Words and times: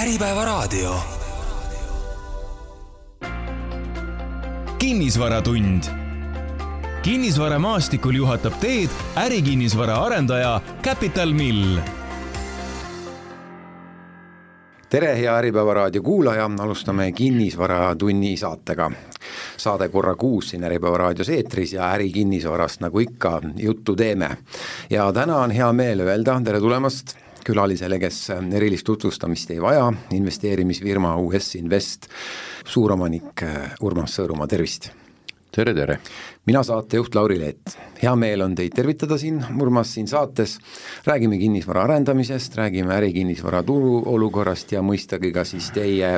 Äripäevaraadio. 0.00 0.94
kinnisvaratund. 4.78 5.82
kinnisvaramaastikul 7.02 8.14
juhatab 8.14 8.52
teed 8.60 8.88
ärikinnisvara 9.16 9.96
arendaja 9.96 10.60
Capital 10.82 11.32
Mill 11.32 11.78
tere, 14.88 15.18
hea 15.18 15.36
Äripäeva 15.36 15.74
raadio 15.74 16.02
kuulaja, 16.02 16.50
alustame 16.60 17.12
Kinnisvaratunni 17.12 18.36
saatega. 18.36 18.90
saade 19.56 19.88
korra 19.88 20.14
kuus 20.14 20.48
siin 20.48 20.64
Äripäeva 20.64 20.98
raadios 20.98 21.28
eetris 21.28 21.72
ja 21.72 21.92
ärikinnisvarast, 21.92 22.80
nagu 22.80 22.98
ikka, 22.98 23.40
juttu 23.56 23.96
teeme. 23.96 24.36
ja 24.90 25.12
täna 25.12 25.36
on 25.36 25.50
hea 25.50 25.72
meel 25.72 26.00
öelda 26.00 26.40
tere 26.44 26.60
tulemast 26.60 27.16
külalisele, 27.50 27.98
kes 27.98 28.22
erilist 28.54 28.86
tutvustamist 28.86 29.50
ei 29.50 29.60
vaja, 29.62 29.90
investeerimisfirma 30.16 31.16
US 31.24 31.54
Invest 31.58 32.10
suuromanik 32.64 33.46
Urmas 33.82 34.18
Sõõrumaa, 34.18 34.48
tervist! 34.50 34.90
tere, 35.50 35.74
tere! 35.74 35.98
mina 36.46 36.62
saatejuht 36.66 37.14
Lauri 37.14 37.38
Leet, 37.40 37.74
hea 38.00 38.12
meel 38.18 38.44
on 38.44 38.54
teid 38.58 38.74
tervitada 38.74 39.18
siin, 39.18 39.40
Urmas, 39.60 39.94
siin 39.94 40.08
saates. 40.08 40.58
räägime 41.06 41.38
kinnisvara 41.38 41.82
arendamisest, 41.82 42.56
räägime 42.56 42.94
ärikinnisvara 42.94 43.62
turu 43.62 44.02
olukorrast 44.14 44.72
ja 44.72 44.82
mõistagi 44.82 45.32
ka 45.34 45.44
siis 45.44 45.70
teie 45.74 46.14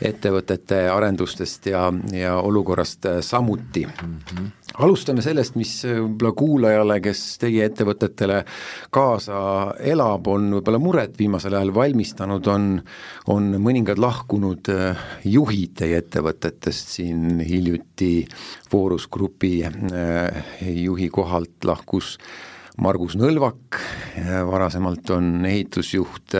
ettevõtete 0.00 0.84
arendustest 0.92 1.66
ja, 1.72 1.88
ja 2.12 2.38
olukorrast 2.38 3.08
samuti 3.20 3.86
mm. 3.86 4.16
-hmm 4.30 4.57
alustame 4.84 5.22
sellest, 5.24 5.56
mis 5.58 5.72
võib-olla 5.84 6.32
kuulajale, 6.38 6.98
kes 7.02 7.22
teie 7.42 7.66
ettevõtetele 7.68 8.42
kaasa 8.94 9.38
elab, 9.92 10.28
on 10.30 10.50
võib-olla 10.56 10.80
muret 10.82 11.16
viimasel 11.18 11.56
ajal 11.58 11.72
valmistanud, 11.76 12.50
on, 12.52 12.68
on 13.34 13.48
mõningad 13.62 14.00
lahkunud 14.02 14.70
eh, 14.74 15.08
juhid 15.28 15.74
teie 15.82 16.02
ettevõtetest, 16.02 16.94
siin 16.98 17.42
hiljuti 17.42 18.12
Forus 18.70 19.08
Grupi 19.10 19.56
eh, 19.64 20.52
juhi 20.84 21.10
kohalt 21.12 21.68
lahkus 21.68 22.16
Margus 22.78 23.16
Nõlvak, 23.18 23.80
varasemalt 24.46 25.10
on 25.10 25.42
ehitusjuht 25.48 26.36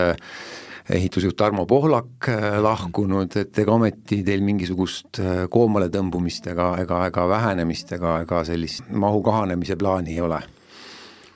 ehitusjuht 0.90 1.36
Tarmo 1.36 1.66
Pohlak 1.66 2.28
äh, 2.32 2.58
lahkunud, 2.62 3.36
et 3.36 3.58
ega 3.60 3.74
ometi 3.76 4.22
teil 4.26 4.44
mingisugust 4.44 5.20
äh, 5.20 5.42
koomale 5.52 5.90
tõmbumist 5.92 6.48
ega, 6.52 6.72
ega, 6.82 7.02
ega 7.10 7.26
vähenemist 7.28 7.92
ega, 7.98 8.20
ega 8.24 8.44
sellist 8.48 8.88
mahu 8.90 9.20
kahanemise 9.26 9.76
plaani 9.80 10.16
ei 10.16 10.22
ole? 10.24 10.40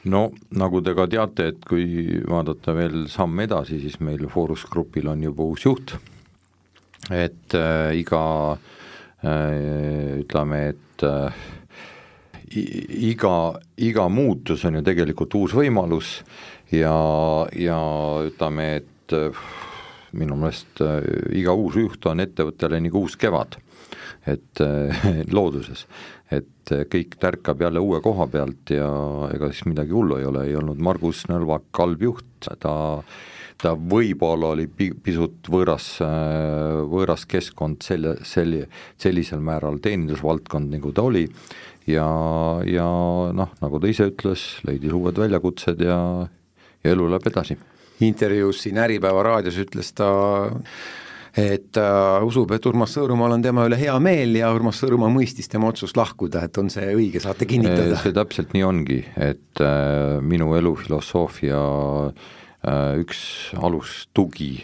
no 0.05 0.23
nagu 0.59 0.81
te 0.83 0.95
ka 0.99 1.07
teate, 1.11 1.49
et 1.53 1.67
kui 1.69 2.21
vaadata 2.29 2.75
veel 2.75 3.07
samm 3.13 3.45
edasi, 3.45 3.79
siis 3.83 4.01
meil 4.03 4.27
Forus 4.33 4.65
Grupil 4.71 5.11
on 5.13 5.23
juba 5.23 5.47
uus 5.47 5.67
juht, 5.67 5.95
et 7.11 7.55
äh, 7.59 7.93
iga 8.01 8.25
äh, 9.23 10.23
ütleme, 10.23 10.63
et 10.73 11.07
äh, 11.07 11.45
iga, 13.13 13.37
iga 13.77 14.09
muutus 14.09 14.65
on 14.69 14.81
ju 14.81 14.87
tegelikult 14.87 15.35
uus 15.39 15.55
võimalus 15.57 16.19
ja, 16.73 16.97
ja 17.57 17.79
ütleme, 18.27 18.69
et 18.81 18.89
et 19.03 19.17
äh, 19.17 19.43
minu 20.13 20.37
meelest 20.37 20.83
äh, 20.85 21.03
iga 21.39 21.55
uus 21.57 21.77
juht 21.81 22.07
on 22.07 22.23
ettevõttele 22.23 22.81
nagu 22.85 23.05
uus 23.05 23.17
kevad, 23.21 23.59
et 24.29 24.63
äh, 24.63 25.05
looduses, 25.37 25.87
et 26.33 26.73
kõik 26.93 27.19
tärkab 27.21 27.61
jälle 27.61 27.83
uue 27.83 28.01
koha 28.05 28.29
pealt 28.31 28.73
ja 28.73 28.89
ega 29.33 29.51
siis 29.51 29.67
midagi 29.69 29.93
hullu 29.93 30.21
ei 30.21 30.29
ole, 30.29 30.47
ei 30.49 30.57
olnud 30.57 30.81
Margus 30.81 31.27
Nõlvak 31.29 31.69
halb 31.79 32.09
juht, 32.09 32.51
ta 32.63 33.03
ta 33.63 33.77
võib-olla 33.79 34.49
oli 34.57 34.65
pisut 34.67 35.47
võõras, 35.47 35.85
võõras 36.91 37.23
keskkond 37.31 37.85
selle, 37.87 38.17
selle, 38.27 38.65
sellisel 38.99 39.39
määral 39.39 39.79
teenindusvaldkond, 39.79 40.73
nagu 40.73 40.91
ta 40.91 41.05
oli, 41.07 41.29
ja, 41.87 42.09
ja 42.67 42.89
noh, 43.31 43.53
nagu 43.63 43.79
ta 43.79 43.93
ise 43.93 44.09
ütles, 44.11 44.49
leidis 44.67 44.97
uued 44.99 45.21
väljakutsed 45.23 45.85
ja, 45.87 46.01
ja 46.83 46.97
elu 46.97 47.07
läheb 47.13 47.31
edasi 47.31 47.61
intervjuus 48.01 48.63
siin 48.65 48.81
Äripäeva 48.83 49.23
raadios 49.27 49.59
ütles 49.63 49.93
ta, 49.97 50.09
et 51.39 51.71
ta 51.77 52.21
usub, 52.27 52.51
et 52.57 52.67
Urmas 52.67 52.97
Sõõrumaal 52.97 53.37
on 53.37 53.45
tema 53.45 53.67
üle 53.69 53.79
hea 53.81 53.95
meel 54.03 54.37
ja 54.41 54.51
Urmas 54.55 54.81
Sõõrumaa 54.83 55.13
mõistis 55.13 55.51
tema 55.53 55.71
otsust 55.73 55.97
lahkuda, 55.97 56.45
et 56.49 56.59
on 56.59 56.71
see 56.73 56.89
õige, 56.97 57.23
saate 57.23 57.49
kinnitada? 57.49 58.01
see 58.03 58.15
täpselt 58.17 58.57
nii 58.57 58.67
ongi, 58.67 59.01
et 59.17 59.65
äh, 59.65 60.19
minu 60.25 60.55
elufilosoofia 60.59 61.63
äh, 62.09 63.01
üks 63.03 63.23
alustugi 63.59 64.55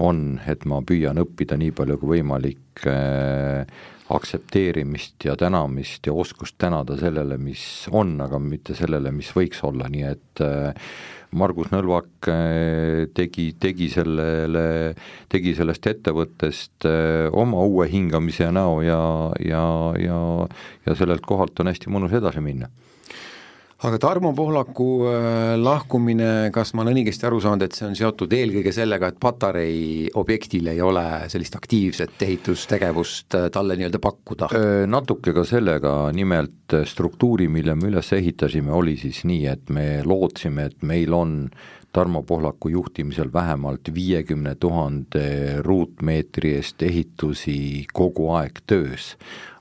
on, 0.00 0.40
et 0.48 0.64
ma 0.68 0.80
püüan 0.86 1.20
õppida 1.20 1.58
nii 1.60 1.72
palju 1.76 1.98
kui 2.00 2.16
võimalik 2.16 2.84
äh, 2.88 3.62
aktsepteerimist 4.10 5.28
ja 5.28 5.36
tänamist 5.38 6.08
ja 6.08 6.14
oskust 6.16 6.56
tänada 6.58 6.96
sellele, 6.98 7.38
mis 7.38 7.62
on, 7.92 8.16
aga 8.24 8.40
mitte 8.42 8.74
sellele, 8.78 9.12
mis 9.14 9.30
võiks 9.36 9.62
olla, 9.66 9.88
nii 9.92 10.06
et 10.08 10.44
äh, 10.44 10.90
Margus 11.36 11.70
Nõlvak 11.70 12.30
äh, 12.32 13.06
tegi, 13.14 13.52
tegi 13.62 13.90
sellele, 13.92 14.66
tegi 15.30 15.54
sellest 15.58 15.86
ettevõttest 15.92 16.88
oma 17.30 17.62
uue 17.68 17.86
hingamise 17.92 18.48
ja 18.48 18.54
näo 18.54 18.80
ja, 18.82 19.00
ja, 19.44 19.64
ja, 20.00 20.20
ja 20.88 20.98
sellelt 20.98 21.26
kohalt 21.28 21.62
on 21.62 21.70
hästi 21.70 21.92
mõnus 21.92 22.16
edasi 22.18 22.42
minna 22.44 22.72
aga 23.80 23.98
Tarmo 23.98 24.32
Pohlaku 24.36 24.88
äh, 25.08 25.54
lahkumine, 25.56 26.50
kas 26.52 26.74
ma 26.76 26.84
olen 26.84 27.00
õigesti 27.00 27.24
aru 27.28 27.40
saanud, 27.40 27.64
et 27.64 27.76
see 27.76 27.86
on 27.88 27.96
seotud 27.96 28.32
eelkõige 28.36 28.74
sellega, 28.76 29.08
et 29.08 29.20
Patarei 29.20 30.10
objektil 30.20 30.68
ei 30.72 30.82
ole 30.84 31.04
sellist 31.32 31.56
aktiivset 31.56 32.20
ehitustegevust 32.26 33.38
äh, 33.38 33.48
talle 33.54 33.78
nii-öelda 33.80 34.02
pakkuda? 34.02 34.50
Natuke 34.90 35.32
ka 35.36 35.46
sellega, 35.48 35.94
nimelt 36.16 36.76
äh, 36.76 36.84
struktuuri, 36.88 37.48
mille 37.48 37.76
me 37.78 37.88
üles 37.92 38.12
ehitasime, 38.16 38.72
oli 38.76 38.98
siis 39.00 39.24
nii, 39.28 39.44
et 39.48 39.72
me 39.72 39.86
lootsime, 40.04 40.68
et 40.70 40.84
meil 40.84 41.16
on 41.16 41.36
Tarmo 41.90 42.22
Pohlaku 42.22 42.70
juhtimisel 42.70 43.32
vähemalt 43.32 43.88
viiekümne 43.94 44.54
tuhande 44.60 45.24
ruutmeetri 45.66 46.52
eest 46.60 46.84
ehitusi 46.86 47.86
kogu 47.92 48.28
aeg 48.36 48.60
töös 48.70 49.16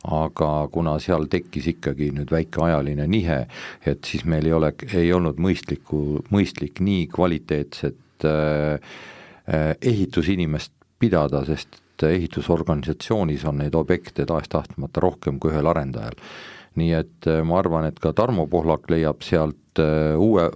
aga 0.07 0.69
kuna 0.71 0.95
seal 1.03 1.27
tekkis 1.31 1.67
ikkagi 1.73 2.09
nüüd 2.15 2.31
väike 2.31 2.61
ajaline 2.63 3.07
nihe, 3.11 3.39
et 3.87 4.07
siis 4.07 4.23
meil 4.29 4.47
ei 4.47 4.55
ole, 4.55 4.71
ei 4.95 5.11
olnud 5.15 5.39
mõistlikku, 5.41 6.21
mõistlik 6.31 6.79
nii 6.83 7.07
kvaliteetset 7.11 8.27
äh, 8.27 8.79
äh, 9.51 9.73
ehitusinimest 9.81 10.71
pidada, 10.99 11.43
sest 11.47 11.81
ehitusorganisatsioonis 11.99 13.43
on 13.49 13.59
neid 13.59 13.75
objekte 13.75 14.23
tahes-tahtmata 14.27 15.03
rohkem 15.03 15.39
kui 15.39 15.51
ühel 15.51 15.67
arendajal. 15.67 16.15
nii 16.79 16.91
et 16.95 17.27
äh, 17.27 17.41
ma 17.43 17.59
arvan, 17.59 17.89
et 17.89 17.99
ka 17.99 18.13
Tarmo 18.15 18.47
Pohlak 18.47 18.87
leiab 18.87 19.19
sealt 19.25 19.81
äh, 19.83 20.15
uue, 20.15 20.47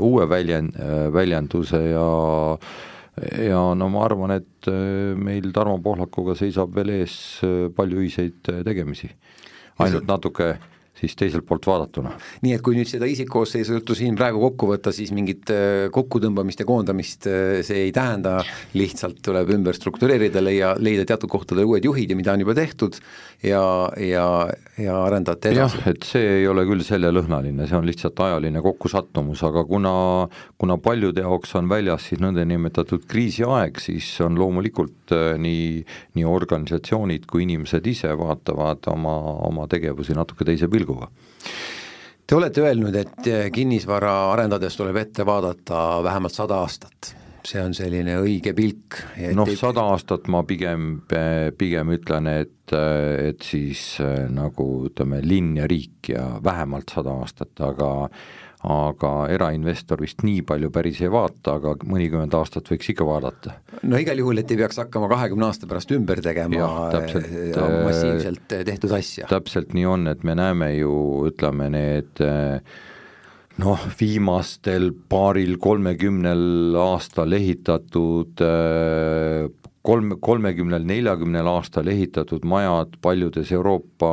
uue 0.00 0.28
väljend, 0.28 0.78
väljenduse 1.12 1.82
ja 1.90 2.08
ja 3.48 3.60
no 3.74 3.88
ma 3.92 4.04
arvan, 4.06 4.34
et 4.38 4.68
äh, 4.70 5.14
meil 5.18 5.52
Tarmo 5.54 5.78
Pohlakuga 5.82 6.36
seisab 6.38 6.74
veel 6.76 6.94
ees 6.98 7.14
äh, 7.46 7.68
palju 7.74 8.02
ühiseid 8.04 8.50
äh, 8.52 8.64
tegemisi. 8.66 9.10
ainult 9.78 10.08
natuke 10.08 10.56
siis 10.98 11.16
teiselt 11.18 11.46
poolt 11.46 11.66
vaadatuna. 11.68 12.14
nii 12.42 12.54
et 12.56 12.64
kui 12.64 12.76
nüüd 12.78 12.90
seda 12.90 13.06
isikkoosseisu 13.10 13.78
juttu 13.78 13.96
siin 13.98 14.16
praegu 14.18 14.40
kokku 14.42 14.72
võtta, 14.72 14.92
siis 14.94 15.12
mingit 15.14 15.50
kokkutõmbamist 15.94 16.62
ja 16.62 16.66
koondamist 16.68 17.28
see 17.66 17.84
ei 17.86 17.92
tähenda, 17.94 18.38
lihtsalt 18.78 19.20
tuleb 19.24 19.50
ümber 19.54 19.76
struktureerida, 19.76 20.42
leia, 20.44 20.74
leida 20.78 21.06
teatud 21.08 21.30
kohtadel 21.30 21.68
uued 21.68 21.86
juhid 21.86 22.12
ja 22.12 22.18
mida 22.18 22.34
on 22.34 22.44
juba 22.44 22.56
tehtud 22.58 22.98
ja, 23.46 23.62
ja, 24.02 24.26
ja 24.78 24.96
arendate 25.04 25.52
edasi. 25.52 25.78
jah, 25.78 25.90
et 25.92 26.06
see 26.06 26.26
ei 26.40 26.48
ole 26.50 26.64
küll 26.68 26.82
seljelõhnaline, 26.86 27.68
see 27.68 27.78
on 27.78 27.86
lihtsalt 27.86 28.18
ajaline 28.26 28.62
kokkusattumus, 28.64 29.42
aga 29.46 29.64
kuna, 29.68 29.94
kuna 30.58 30.78
paljude 30.82 31.22
jaoks 31.24 31.54
on 31.58 31.70
väljas 31.70 32.08
siis 32.10 32.22
nõndanimetatud 32.22 33.06
kriisiaeg, 33.10 33.78
siis 33.82 34.10
on 34.24 34.38
loomulikult 34.40 35.14
nii, 35.38 35.84
nii 36.18 36.26
organisatsioonid 36.28 37.28
kui 37.30 37.44
inimesed 37.46 37.86
ise 37.86 38.10
vaatavad 38.18 38.90
oma, 38.92 39.14
oma 39.48 39.68
tegevusi 39.70 40.16
natuke 40.18 40.46
teise 40.48 40.68
pilguga 40.70 40.87
pilguga. 40.88 41.12
Te 42.28 42.36
olete 42.36 42.64
öelnud, 42.64 42.96
et 42.96 43.30
kinnisvara 43.52 44.32
arendades 44.32 44.76
tuleb 44.76 44.96
ette 45.00 45.24
vaadata 45.24 46.02
vähemalt 46.04 46.36
sada 46.36 46.60
aastat 46.64 47.14
see 47.48 47.60
on 47.62 47.74
selline 47.76 48.18
õige 48.20 48.52
pilk. 48.56 48.98
noh, 49.36 49.48
sada 49.56 49.86
aastat 49.92 50.28
ma 50.32 50.42
pigem, 50.44 51.00
pigem 51.58 51.94
ütlen, 51.94 52.28
et, 52.44 52.74
et 52.74 53.46
siis 53.46 53.84
nagu 54.34 54.66
ütleme, 54.88 55.22
linn 55.24 55.56
ja 55.60 55.68
riik 55.70 56.12
ja 56.12 56.26
vähemalt 56.44 56.92
sada 56.92 57.14
aastat, 57.22 57.54
aga 57.64 57.90
aga 58.66 59.12
erainvestor 59.30 60.00
vist 60.02 60.24
nii 60.26 60.42
palju 60.46 60.70
päris 60.74 60.98
ei 61.04 61.10
vaata, 61.12 61.54
aga 61.60 61.76
mõnikümmend 61.86 62.34
aastat 62.34 62.66
võiks 62.72 62.90
ikka 62.90 63.06
vaadata. 63.06 63.54
no 63.86 64.00
igal 64.02 64.18
juhul, 64.18 64.42
et 64.42 64.50
ei 64.50 64.58
peaks 64.58 64.80
hakkama 64.82 65.10
kahekümne 65.12 65.46
aasta 65.46 65.70
pärast 65.70 65.92
ümber 65.94 66.22
tegema 66.24 66.58
ja, 66.58 66.70
täpselt, 66.96 67.30
ja 67.52 67.68
massiivselt 67.86 68.56
tehtud 68.66 68.94
asja. 68.98 69.28
täpselt 69.30 69.74
nii 69.78 69.86
on, 69.86 70.10
et 70.10 70.26
me 70.26 70.34
näeme 70.38 70.72
ju, 70.74 70.94
ütleme 71.30 71.68
need 71.70 72.24
noh, 73.62 73.86
viimastel 74.00 74.90
paaril-kolmekümnel 75.10 76.74
aastal 76.82 77.38
ehitatud 77.38 78.42
kolm, 79.86 80.16
kolmekümnel, 80.20 80.82
neljakümnel 80.86 81.46
aastal 81.54 81.86
ehitatud 81.90 82.46
majad 82.48 82.98
paljudes 83.02 83.52
Euroopa 83.54 84.10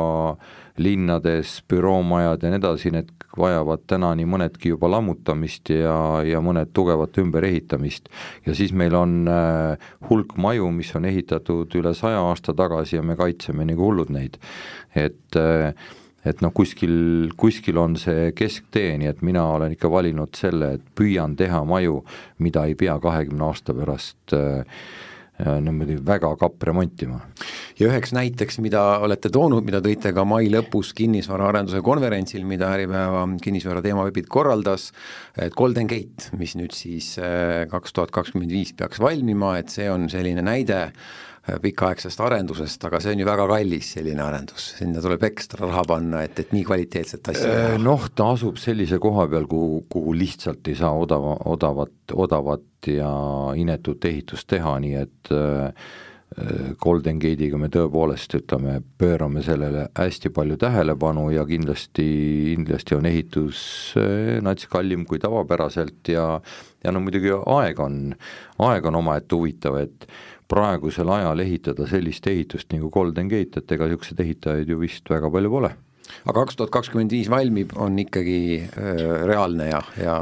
linnades, 0.82 1.60
büroomajad 1.70 2.42
ja 2.42 2.52
nii 2.52 2.60
edasi, 2.60 2.92
need 2.94 3.12
vajavad 3.36 3.84
täna 3.90 4.12
nii 4.16 4.28
mõnedki 4.28 4.72
juba 4.72 4.90
lammutamist 4.94 5.70
ja, 5.72 5.96
ja 6.26 6.40
mõned 6.44 6.72
tugevat 6.76 7.18
ümberehitamist. 7.20 8.08
ja 8.46 8.54
siis 8.54 8.72
meil 8.72 8.94
on 8.96 9.28
äh, 9.28 9.90
hulk 10.10 10.36
maju, 10.40 10.70
mis 10.72 10.94
on 10.96 11.04
ehitatud 11.08 11.74
üle 11.78 11.94
saja 11.94 12.22
aasta 12.28 12.54
tagasi 12.56 12.96
ja 12.96 13.02
me 13.02 13.16
kaitseme 13.16 13.64
nagu 13.68 13.88
hullud 13.90 14.12
neid. 14.14 14.40
et 14.94 15.36
äh, 15.36 15.72
et 16.26 16.40
noh, 16.42 16.50
kuskil, 16.50 17.30
kuskil 17.38 17.78
on 17.78 17.94
see 18.00 18.32
kesktee, 18.34 18.96
nii 18.98 19.12
et 19.12 19.20
mina 19.22 19.44
olen 19.54 19.76
ikka 19.76 19.90
valinud 19.90 20.34
selle, 20.34 20.72
et 20.74 20.88
püüan 20.98 21.36
teha 21.38 21.60
maju, 21.64 22.00
mida 22.42 22.64
ei 22.66 22.74
pea 22.74 22.96
kahekümne 23.02 23.46
aasta 23.46 23.76
pärast 23.76 24.34
äh, 24.34 24.64
niimoodi 25.36 25.98
väga 26.06 26.30
kappremontima. 26.40 27.20
ja 27.78 27.90
üheks 27.90 28.14
näiteks, 28.16 28.58
mida 28.64 28.82
olete 29.04 29.28
toonud, 29.32 29.64
mida 29.66 29.82
tõite 29.84 30.14
ka 30.16 30.24
mai 30.24 30.48
lõpus 30.52 30.94
kinnisvaraarenduse 30.96 31.82
konverentsil, 31.84 32.46
mida 32.48 32.70
Äripäeva 32.72 33.26
kinnisvara 33.42 33.82
teemaveebid 33.84 34.30
korraldas, 34.32 34.92
et 35.36 35.54
Golden 35.56 35.90
Gate, 35.90 36.30
mis 36.40 36.56
nüüd 36.56 36.72
siis 36.76 37.14
äh, 37.20 37.66
kaks 37.70 37.92
tuhat 37.92 38.14
kakskümmend 38.16 38.52
viis 38.52 38.72
peaks 38.76 39.02
valmima, 39.02 39.58
et 39.60 39.72
see 39.72 39.90
on 39.92 40.08
selline 40.12 40.44
näide 40.46 40.86
pikaaegsest 41.62 42.20
arendusest, 42.26 42.84
aga 42.88 42.98
see 43.02 43.14
on 43.14 43.20
ju 43.22 43.26
väga 43.28 43.46
kallis, 43.50 43.90
selline 43.96 44.22
arendus, 44.24 44.70
sinna 44.80 45.02
tuleb 45.04 45.26
ekstra 45.28 45.68
raha 45.68 45.84
panna, 45.86 46.22
et, 46.26 46.40
et 46.42 46.54
nii 46.54 46.64
kvaliteetset 46.66 47.30
asja 47.32 47.44
teha. 47.46 47.68
Äh, 47.76 47.76
noh, 47.82 48.08
ta 48.14 48.32
asub 48.34 48.58
sellise 48.60 48.98
koha 49.02 49.28
peal, 49.30 49.46
kuhu, 49.50 49.84
kuhu 49.92 50.16
lihtsalt 50.16 50.66
ei 50.72 50.78
saa 50.78 50.90
odava, 50.96 51.36
odavat, 51.52 51.94
odavat 52.14 52.90
ja 52.90 53.12
inetut 53.58 54.04
ehitust 54.10 54.48
teha, 54.50 54.74
nii 54.82 54.98
et 55.04 55.32
äh, 55.34 55.86
Golden 56.82 57.20
Gate'iga 57.22 57.56
me 57.56 57.68
tõepoolest 57.72 58.34
ütleme, 58.36 58.80
pöörame 58.98 59.44
sellele 59.46 59.86
hästi 59.96 60.32
palju 60.34 60.58
tähelepanu 60.60 61.28
ja 61.32 61.46
kindlasti, 61.48 62.06
kindlasti 62.56 62.96
on 62.98 63.06
ehitus 63.08 63.60
nats 64.44 64.66
kallim 64.68 65.06
kui 65.06 65.22
tavapäraselt 65.22 66.10
ja 66.12 66.26
ja 66.84 66.92
no 66.92 67.00
muidugi 67.02 67.32
aeg 67.32 67.80
on, 67.82 68.00
aeg 68.66 68.90
on 68.90 69.00
omaette 69.00 69.38
huvitav, 69.38 69.78
et 69.80 70.06
praegusel 70.50 71.08
ajal 71.14 71.42
ehitada 71.46 71.86
sellist 71.90 72.26
ehitust 72.30 72.70
nagu 72.74 72.90
Golden 72.94 73.30
Gate, 73.30 73.62
et 73.62 73.72
ega 73.78 73.88
niisuguseid 73.88 74.22
ehitajaid 74.26 74.70
ju 74.70 74.82
vist 74.82 75.10
väga 75.10 75.30
palju 75.32 75.54
pole 75.56 75.72
aga 76.24 76.44
kaks 76.44 76.58
tuhat 76.58 76.72
kakskümmend 76.74 77.12
viis 77.14 77.30
valmib, 77.30 77.74
on 77.76 77.98
ikkagi 77.98 78.38
äh, 78.62 79.02
reaalne 79.28 79.70
ja, 79.70 79.82
ja 80.00 80.18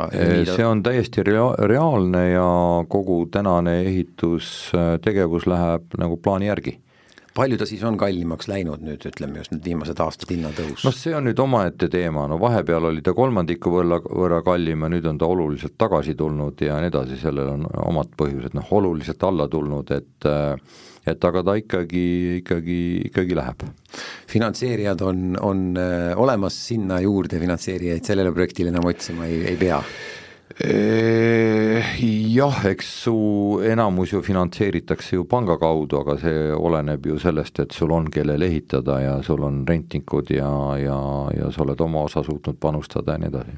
see 0.49 0.67
on 0.67 0.83
täiesti 0.85 1.25
rea-, 1.27 1.55
reaalne 1.71 2.25
ja 2.31 2.49
kogu 2.89 3.25
tänane 3.33 3.81
ehitustegevus 3.89 5.49
läheb 5.51 5.99
nagu 6.01 6.19
plaani 6.21 6.51
järgi 6.53 6.79
palju 7.35 7.59
ta 7.59 7.67
siis 7.69 7.83
on 7.87 7.99
kallimaks 8.01 8.49
läinud 8.51 8.85
nüüd, 8.85 9.05
ütleme 9.11 9.41
just 9.41 9.53
need 9.55 9.67
viimased 9.67 10.01
aastad 10.05 10.31
hinnatõus? 10.35 10.85
noh, 10.87 10.97
see 10.97 11.15
on 11.17 11.27
nüüd 11.29 11.43
omaette 11.43 11.89
teema, 11.93 12.29
no 12.31 12.39
vahepeal 12.43 12.91
oli 12.91 13.05
ta 13.05 13.15
kolmandiku 13.17 13.75
võrra, 13.75 14.01
võrra 14.05 14.41
kallim 14.47 14.87
ja 14.87 14.93
nüüd 14.95 15.11
on 15.11 15.21
ta 15.21 15.29
oluliselt 15.31 15.77
tagasi 15.81 16.17
tulnud 16.19 16.65
ja 16.65 16.79
nii 16.83 16.93
edasi, 16.93 17.21
sellel 17.21 17.55
on 17.57 17.69
omad 17.85 18.15
põhjused, 18.19 18.57
noh 18.57 18.75
oluliselt 18.79 19.23
alla 19.27 19.49
tulnud, 19.51 19.95
et 19.95 20.31
et 21.05 21.25
aga 21.29 21.43
ta 21.45 21.55
ikkagi, 21.61 22.05
ikkagi, 22.41 22.81
ikkagi 23.11 23.37
läheb. 23.37 23.65
finantseerijad 24.31 25.03
on, 25.05 25.35
on 25.37 25.65
äh, 25.77 26.13
olemas 26.17 26.57
sinna 26.71 27.01
juurde, 27.05 27.39
finantseerijaid 27.43 28.05
sellele 28.07 28.33
projektile 28.33 28.73
enam 28.73 28.89
otsima 28.89 29.29
ei, 29.29 29.43
ei 29.53 29.59
pea? 29.61 29.83
Jah, 32.35 32.59
eks 32.69 32.89
su 33.03 33.15
enamus 33.65 34.13
ju 34.13 34.21
finantseeritakse 34.23 35.17
ju 35.17 35.25
panga 35.27 35.57
kaudu, 35.59 35.99
aga 36.03 36.15
see 36.21 36.53
oleneb 36.55 37.07
ju 37.09 37.17
sellest, 37.19 37.59
et 37.65 37.75
sul 37.75 37.91
on, 37.97 38.07
kellel 38.13 38.43
ehitada 38.47 39.01
ja 39.03 39.15
sul 39.27 39.43
on 39.47 39.63
rentnikud 39.67 40.31
ja, 40.35 40.51
ja, 40.79 40.99
ja 41.35 41.49
sa 41.55 41.65
oled 41.65 41.81
oma 41.83 42.05
osa 42.07 42.23
suutnud 42.27 42.59
panustada 42.61 43.17
ja 43.17 43.23
nii 43.23 43.31
edasi. 43.33 43.57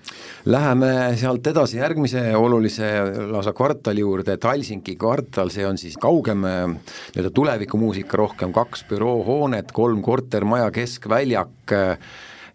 Läheme 0.49 0.93
sealt 1.21 1.51
edasi 1.53 1.83
järgmise 1.83 2.23
olulise 2.39 2.93
lausa 3.33 3.53
kvartali 3.57 4.01
juurde, 4.05 4.39
Talsinki 4.41 4.97
kvartal, 5.01 5.53
see 5.53 5.67
on 5.69 5.77
siis 5.81 5.99
kaugem 6.01 6.47
nii-öelda 6.47 7.35
tulevikumuusika 7.35 8.23
rohkem, 8.23 8.55
kaks 8.57 8.87
büroohoonet, 8.89 9.75
kolm 9.77 10.01
kortermaja, 10.07 10.71
keskväljak 10.73 11.77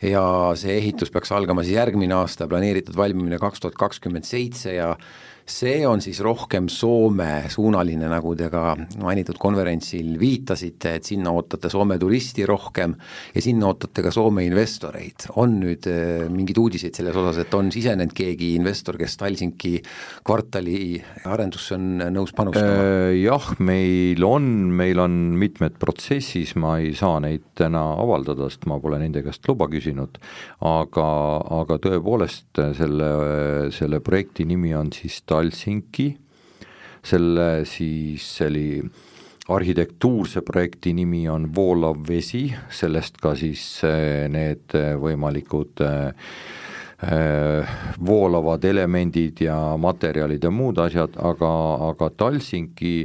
ja 0.01 0.23
see 0.57 0.77
ehitus 0.79 1.11
peaks 1.13 1.31
algama 1.35 1.65
siis 1.65 1.77
järgmine 1.77 2.15
aasta, 2.17 2.47
planeeritud 2.49 2.97
valmimine 2.97 3.37
kaks 3.41 3.61
tuhat 3.61 3.77
kakskümmend 3.79 4.25
seitse 4.27 4.73
ja 4.75 4.95
see 5.47 5.81
on 5.87 6.01
siis 6.03 6.19
rohkem 6.23 6.67
Soome-suunaline, 6.71 8.07
nagu 8.11 8.33
te 8.37 8.49
ka 8.51 8.75
mainitud 9.01 9.39
konverentsil 9.41 10.15
viitasite, 10.21 10.95
et 10.99 11.07
sinna 11.07 11.33
ootate 11.35 11.69
Soome 11.71 11.97
turisti 12.01 12.45
rohkem 12.47 12.95
ja 13.35 13.43
sinna 13.43 13.71
ootate 13.71 14.05
ka 14.05 14.13
Soome 14.13 14.45
investoreid. 14.47 15.27
on 15.41 15.59
nüüd 15.61 15.87
äh, 15.89 16.27
mingeid 16.31 16.57
uudiseid 16.61 16.97
selles 16.97 17.15
osas, 17.17 17.41
et 17.43 17.53
on 17.57 17.71
sisenenud 17.73 18.13
keegi 18.15 18.53
investor, 18.57 18.97
kes 18.99 19.17
Talsinki 19.19 19.77
kvartali 20.27 21.01
arendusse 21.25 21.75
on 21.77 22.05
nõus 22.13 22.33
panustama? 22.37 22.77
Äh, 22.81 23.15
jah, 23.21 23.51
meil 23.59 24.23
on, 24.27 24.45
meil 24.77 25.01
on 25.01 25.17
mitmed 25.41 25.77
protsessis, 25.81 26.55
ma 26.59 26.77
ei 26.81 26.93
saa 26.97 27.19
neid 27.23 27.47
täna 27.57 27.83
avaldada, 28.01 28.49
sest 28.51 28.67
ma 28.69 28.79
pole 28.81 28.99
nende 29.01 29.23
käest 29.25 29.47
luba 29.49 29.67
küsinud, 29.71 30.19
aga, 30.67 31.07
aga 31.61 31.77
tõepoolest 31.81 32.61
selle, 32.77 33.11
selle 33.75 34.01
projekti 34.03 34.45
nimi 34.47 34.73
on 34.77 34.91
siis 34.95 35.21
Talsinki, 35.31 36.09
selle 37.01 37.47
siis, 37.65 38.25
see 38.37 38.49
oli 38.49 38.65
arhitektuurse 39.51 40.43
projekti 40.45 40.93
nimi 40.93 41.23
on 41.29 41.49
Voolav 41.55 42.03
vesi, 42.07 42.45
sellest 42.69 43.17
ka 43.21 43.33
siis 43.39 43.63
eh, 43.87 44.27
need 44.31 44.75
võimalikud 45.01 45.83
eh, 45.87 46.31
eh, 47.07 47.75
voolavad 48.05 48.65
elemendid 48.69 49.43
ja 49.47 49.57
materjalid 49.81 50.43
ja 50.43 50.53
muud 50.53 50.81
asjad, 50.83 51.17
aga, 51.17 51.51
aga 51.89 52.11
Talsinki 52.17 52.95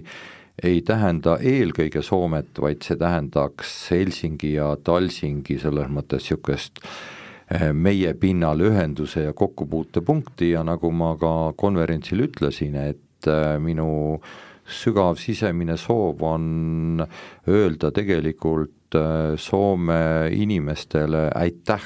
ei 0.67 0.81
tähenda 0.87 1.37
eelkõige 1.40 2.02
Soomet, 2.05 2.56
vaid 2.61 2.84
see 2.84 2.99
tähendaks 3.00 3.75
Helsingi 3.93 4.55
ja 4.56 4.72
Talsingi 4.82 5.58
selles 5.62 5.90
mõttes 5.93 6.25
niisugust 6.26 6.82
äh, 6.82 6.90
Eh, 6.90 7.25
meie 7.72 8.14
pinnal 8.19 8.60
ühenduse 8.60 9.22
ja 9.28 9.32
kokkupuutepunkti 9.32 10.50
ja 10.50 10.64
nagu 10.66 10.90
ma 10.90 11.12
ka 11.20 11.52
konverentsil 11.58 12.25
ütlesin, 12.26 12.75
et 12.75 13.31
eh, 13.31 13.58
minu 13.62 14.19
sügav 14.66 15.14
sisemine 15.22 15.76
soov 15.78 16.22
on 16.26 17.05
öelda 17.48 17.91
tegelikult 17.94 18.76
Äh, 18.94 19.36
Soome 19.36 20.29
inimestele 20.31 21.31
aitäh, 21.34 21.82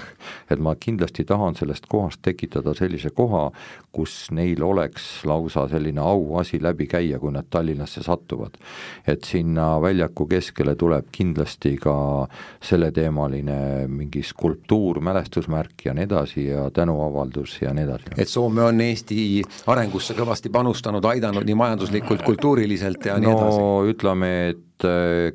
et 0.51 0.61
ma 0.61 0.75
kindlasti 0.77 1.25
tahan 1.25 1.57
sellest 1.57 1.87
kohast 1.89 2.21
tekitada 2.23 2.75
sellise 2.77 3.11
koha, 3.17 3.47
kus 3.93 4.29
neil 4.37 4.61
oleks 4.63 5.25
lausa 5.25 5.65
selline 5.71 6.03
auasi 6.05 6.61
läbi 6.63 6.87
käia, 6.91 7.19
kui 7.19 7.33
nad 7.33 7.49
Tallinnasse 7.51 8.05
satuvad. 8.05 8.61
et 9.07 9.25
sinna 9.25 9.81
väljaku 9.81 10.27
keskele 10.27 10.75
tuleb 10.77 11.09
kindlasti 11.13 11.77
ka 11.81 12.29
selleteemaline 12.63 13.89
mingi 13.89 14.23
skulptuur, 14.23 15.01
mälestusmärk 15.01 15.85
ja 15.85 15.95
nii 15.95 16.05
edasi 16.05 16.47
ja 16.47 16.71
tänuavaldus 16.71 17.63
ja 17.63 17.75
nii 17.75 17.85
edasi. 17.85 18.17
et 18.17 18.29
Soome 18.29 18.63
on 18.63 18.81
Eesti 18.81 19.43
arengusse 19.67 20.15
kõvasti 20.15 20.53
panustanud, 20.53 21.05
aidanud 21.05 21.49
nii 21.49 21.55
majanduslikult, 21.55 22.23
kultuuriliselt 22.23 23.07
ja 23.07 23.19
nii 23.19 23.33
no, 23.33 23.39
edasi? 23.39 23.59
no 23.59 23.87
ütleme, 23.89 24.35
et 24.51 24.67
et 24.70 24.70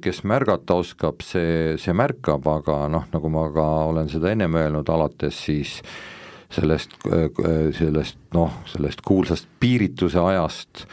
kes 0.01 0.23
märgata 0.27 0.77
oskab, 0.81 1.23
see, 1.25 1.75
see 1.81 1.95
märkab, 1.95 2.45
aga 2.49 2.85
noh, 2.91 3.07
nagu 3.13 3.31
ma 3.33 3.47
ka 3.53 3.65
olen 3.91 4.09
seda 4.11 4.31
ennem 4.33 4.57
öelnud, 4.59 4.89
alates 4.89 5.39
siis 5.47 5.79
sellest, 6.53 6.95
sellest 7.75 8.19
noh, 8.35 8.61
sellest 8.69 9.03
kuulsast 9.05 9.49
piirituse 9.59 10.21
ajast 10.21 10.85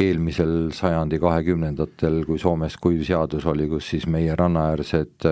eelmisel 0.00 0.72
sajandi 0.74 1.20
kahekümnendatel, 1.22 2.24
kui 2.26 2.40
Soomes 2.42 2.76
kuiv 2.82 3.04
seadus 3.06 3.46
oli, 3.46 3.68
kus 3.70 3.92
siis 3.92 4.08
meie 4.10 4.34
rannaäärsed 4.36 5.28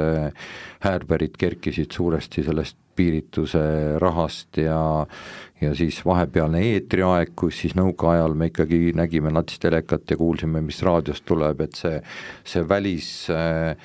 häärberid 0.85 1.35
kerkisid 1.39 1.91
suuresti 1.95 2.45
sellest 2.47 2.79
piirituse 2.97 3.99
rahast 4.03 4.61
ja 4.63 5.07
ja 5.63 5.75
siis 5.79 6.01
vahepealne 6.03 6.59
eetriaeg, 6.73 7.37
kus 7.39 7.61
siis 7.63 7.77
nõukaajal 7.79 8.35
me 8.35 8.49
ikkagi 8.51 8.91
nägime 8.99 9.31
natstelekat 9.31 10.11
ja 10.11 10.17
kuulsime, 10.19 10.59
mis 10.65 10.81
raadiost 10.83 11.23
tuleb, 11.29 11.61
et 11.63 11.79
see, 11.79 12.01
see 12.43 12.65
välis 12.69 13.13
äh, 13.31 13.77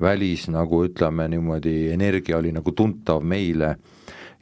välis 0.00 0.46
nagu 0.52 0.84
ütleme 0.86 1.28
niimoodi, 1.32 1.90
energia 1.92 2.38
oli 2.38 2.52
nagu 2.54 2.72
tuntav 2.76 3.24
meile 3.24 3.74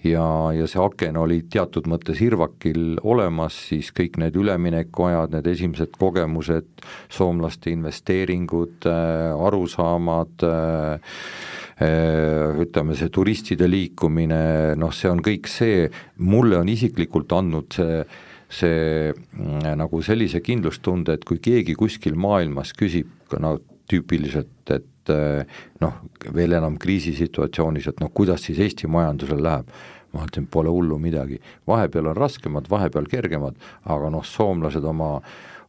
ja, 0.04 0.26
ja 0.56 0.66
see 0.70 0.82
aken 0.82 1.18
oli 1.20 1.40
teatud 1.50 1.88
mõttes 1.90 2.20
Irvakil 2.24 2.98
olemas, 3.02 3.56
siis 3.70 3.90
kõik 3.96 4.18
need 4.22 4.36
üleminekuajad, 4.38 5.34
need 5.36 5.48
esimesed 5.54 5.96
kogemused, 6.00 6.68
soomlaste 7.12 7.72
investeeringud, 7.74 8.86
arusaamad, 9.48 10.46
ütleme, 12.64 12.94
see 12.98 13.10
turistide 13.14 13.66
liikumine, 13.70 14.44
noh, 14.78 14.94
see 14.94 15.10
on 15.10 15.24
kõik 15.24 15.50
see, 15.50 15.88
mulle 16.22 16.60
on 16.60 16.70
isiklikult 16.70 17.34
andnud 17.34 17.74
see 17.74 18.04
see 18.54 19.10
mm, 19.10 19.74
nagu 19.80 20.00
sellise 20.04 20.38
kindlustunde, 20.44 21.16
et 21.16 21.24
kui 21.26 21.40
keegi 21.42 21.74
kuskil 21.78 22.14
maailmas 22.20 22.74
küsib 22.76 23.10
no 23.42 23.56
tüüpiliselt, 23.90 24.52
et 24.70 24.86
eh, 25.12 25.58
noh, 25.80 25.98
veel 26.34 26.56
enam 26.60 26.78
kriisisituatsioonis, 26.80 27.90
et 27.90 28.00
noh, 28.00 28.12
kuidas 28.14 28.46
siis 28.46 28.60
Eesti 28.64 28.90
majandusel 28.90 29.42
läheb, 29.42 29.72
ma 30.14 30.28
ütlen, 30.28 30.46
pole 30.46 30.70
hullu 30.70 30.98
midagi, 31.02 31.40
vahepeal 31.66 32.12
on 32.12 32.16
raskemad, 32.16 32.70
vahepeal 32.70 33.10
kergemad, 33.10 33.58
aga 33.90 34.12
noh, 34.14 34.24
soomlased 34.24 34.84
oma 34.86 35.18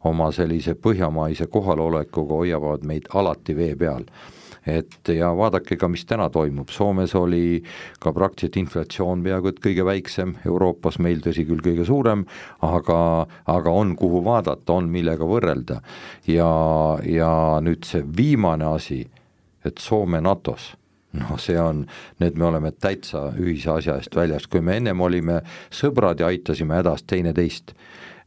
oma 0.05 0.31
sellise 0.33 0.75
põhjamaise 0.77 1.47
kohalolekuga 1.51 2.41
hoiavad 2.41 2.85
meid 2.85 3.09
alati 3.17 3.55
vee 3.57 3.75
peal. 3.79 4.05
Et 4.65 5.09
ja 5.13 5.29
vaadake 5.37 5.77
ka, 5.77 5.87
mis 5.93 6.07
täna 6.09 6.25
toimub, 6.33 6.71
Soomes 6.73 7.13
oli 7.17 7.59
ka 8.01 8.09
praktiliselt 8.13 8.57
inflatsioon 8.63 9.21
peaaegu 9.25 9.51
et 9.51 9.59
kõige 9.61 9.85
väiksem, 9.85 10.33
Euroopas 10.49 10.97
meil 11.05 11.21
tõsi 11.21 11.45
küll 11.45 11.61
kõige 11.61 11.85
suurem, 11.85 12.23
aga, 12.65 12.97
aga 13.45 13.73
on, 13.81 13.93
kuhu 13.99 14.23
vaadata, 14.25 14.73
on 14.73 14.89
millega 14.89 15.27
võrrelda. 15.29 15.81
ja, 16.25 16.49
ja 17.05 17.31
nüüd 17.61 17.85
see 17.85 18.01
viimane 18.17 18.65
asi, 18.65 19.03
et 19.65 19.81
Soome 19.81 20.21
NATO-s. 20.21 20.73
Noh, 21.15 21.37
see 21.39 21.55
on, 21.59 21.85
need 22.19 22.35
me 22.35 22.49
oleme 22.49 22.73
täitsa 22.75 23.29
ühise 23.39 23.71
asja 23.71 23.95
eest 24.01 24.15
väljas, 24.17 24.49
kui 24.51 24.59
me 24.59 24.75
ennem 24.81 24.99
olime 25.01 25.39
sõbrad 25.71 26.19
ja 26.19 26.27
aitasime 26.27 26.75
hädas 26.75 27.05
teineteist, 27.07 27.71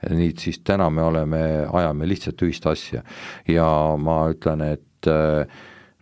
nii 0.09 0.33
siis 0.41 0.63
täna 0.65 0.89
me 0.89 1.05
oleme, 1.05 1.41
ajame 1.69 2.09
lihtsalt 2.09 2.41
ühist 2.47 2.65
asja. 2.71 3.03
Ja 3.49 3.69
ma 4.01 4.23
ütlen, 4.33 4.65
et 4.73 5.11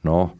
noh, 0.06 0.30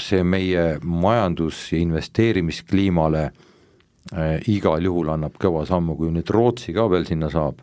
see 0.00 0.24
meie 0.24 0.78
majandus- 0.82 1.72
ja 1.72 1.78
investeerimiskliimale 1.78 3.24
äh, 3.24 4.40
igal 4.48 4.84
juhul 4.84 5.12
annab 5.14 5.38
kõva 5.40 5.64
sammu, 5.68 5.96
kui 5.96 6.12
nüüd 6.12 6.30
Rootsi 6.30 6.74
ka 6.76 6.88
veel 6.90 7.06
sinna 7.08 7.30
saab, 7.32 7.60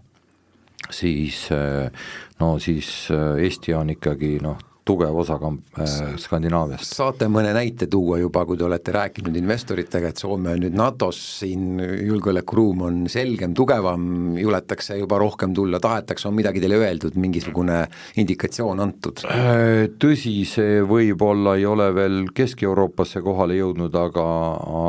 siis 0.89 1.47
äh, 1.53 1.91
no 2.39 2.55
siis 2.59 3.09
Eesti 3.11 3.73
on 3.73 3.93
ikkagi 3.95 4.37
noh, 4.43 4.57
tugev 4.85 5.17
osa 5.17 5.37
äh, 5.41 6.13
Skandinaaviast. 6.21 6.93
saate 6.93 7.27
mõne 7.31 7.51
näite 7.55 7.87
tuua 7.91 8.19
juba, 8.21 8.45
kui 8.45 8.57
te 8.57 8.67
olete 8.67 8.93
rääkinud 8.93 9.35
investoritega, 9.39 10.11
et 10.13 10.21
Soome 10.21 10.53
on 10.53 10.61
nüüd 10.61 10.77
NATO-s, 10.77 11.23
siin 11.41 11.79
julgeolekuruum 11.81 12.83
on 12.85 12.99
selgem, 13.11 13.55
tugevam, 13.57 14.37
juletakse 14.37 14.99
juba 14.99 15.17
rohkem 15.21 15.55
tulla, 15.57 15.81
tahetakse, 15.81 16.29
on 16.29 16.37
midagi 16.37 16.61
teile 16.63 16.77
öeldud, 16.77 17.17
mingisugune 17.17 17.81
indikatsioon 18.21 18.85
antud? 18.85 19.25
Äh, 19.31 19.87
tõsi, 20.01 20.37
see 20.49 20.79
võib-olla 20.85 21.57
ei 21.57 21.65
ole 21.69 21.89
veel 21.95 22.21
Kesk-Euroopasse 22.35 23.25
kohale 23.25 23.57
jõudnud, 23.57 23.97
aga, 24.05 24.29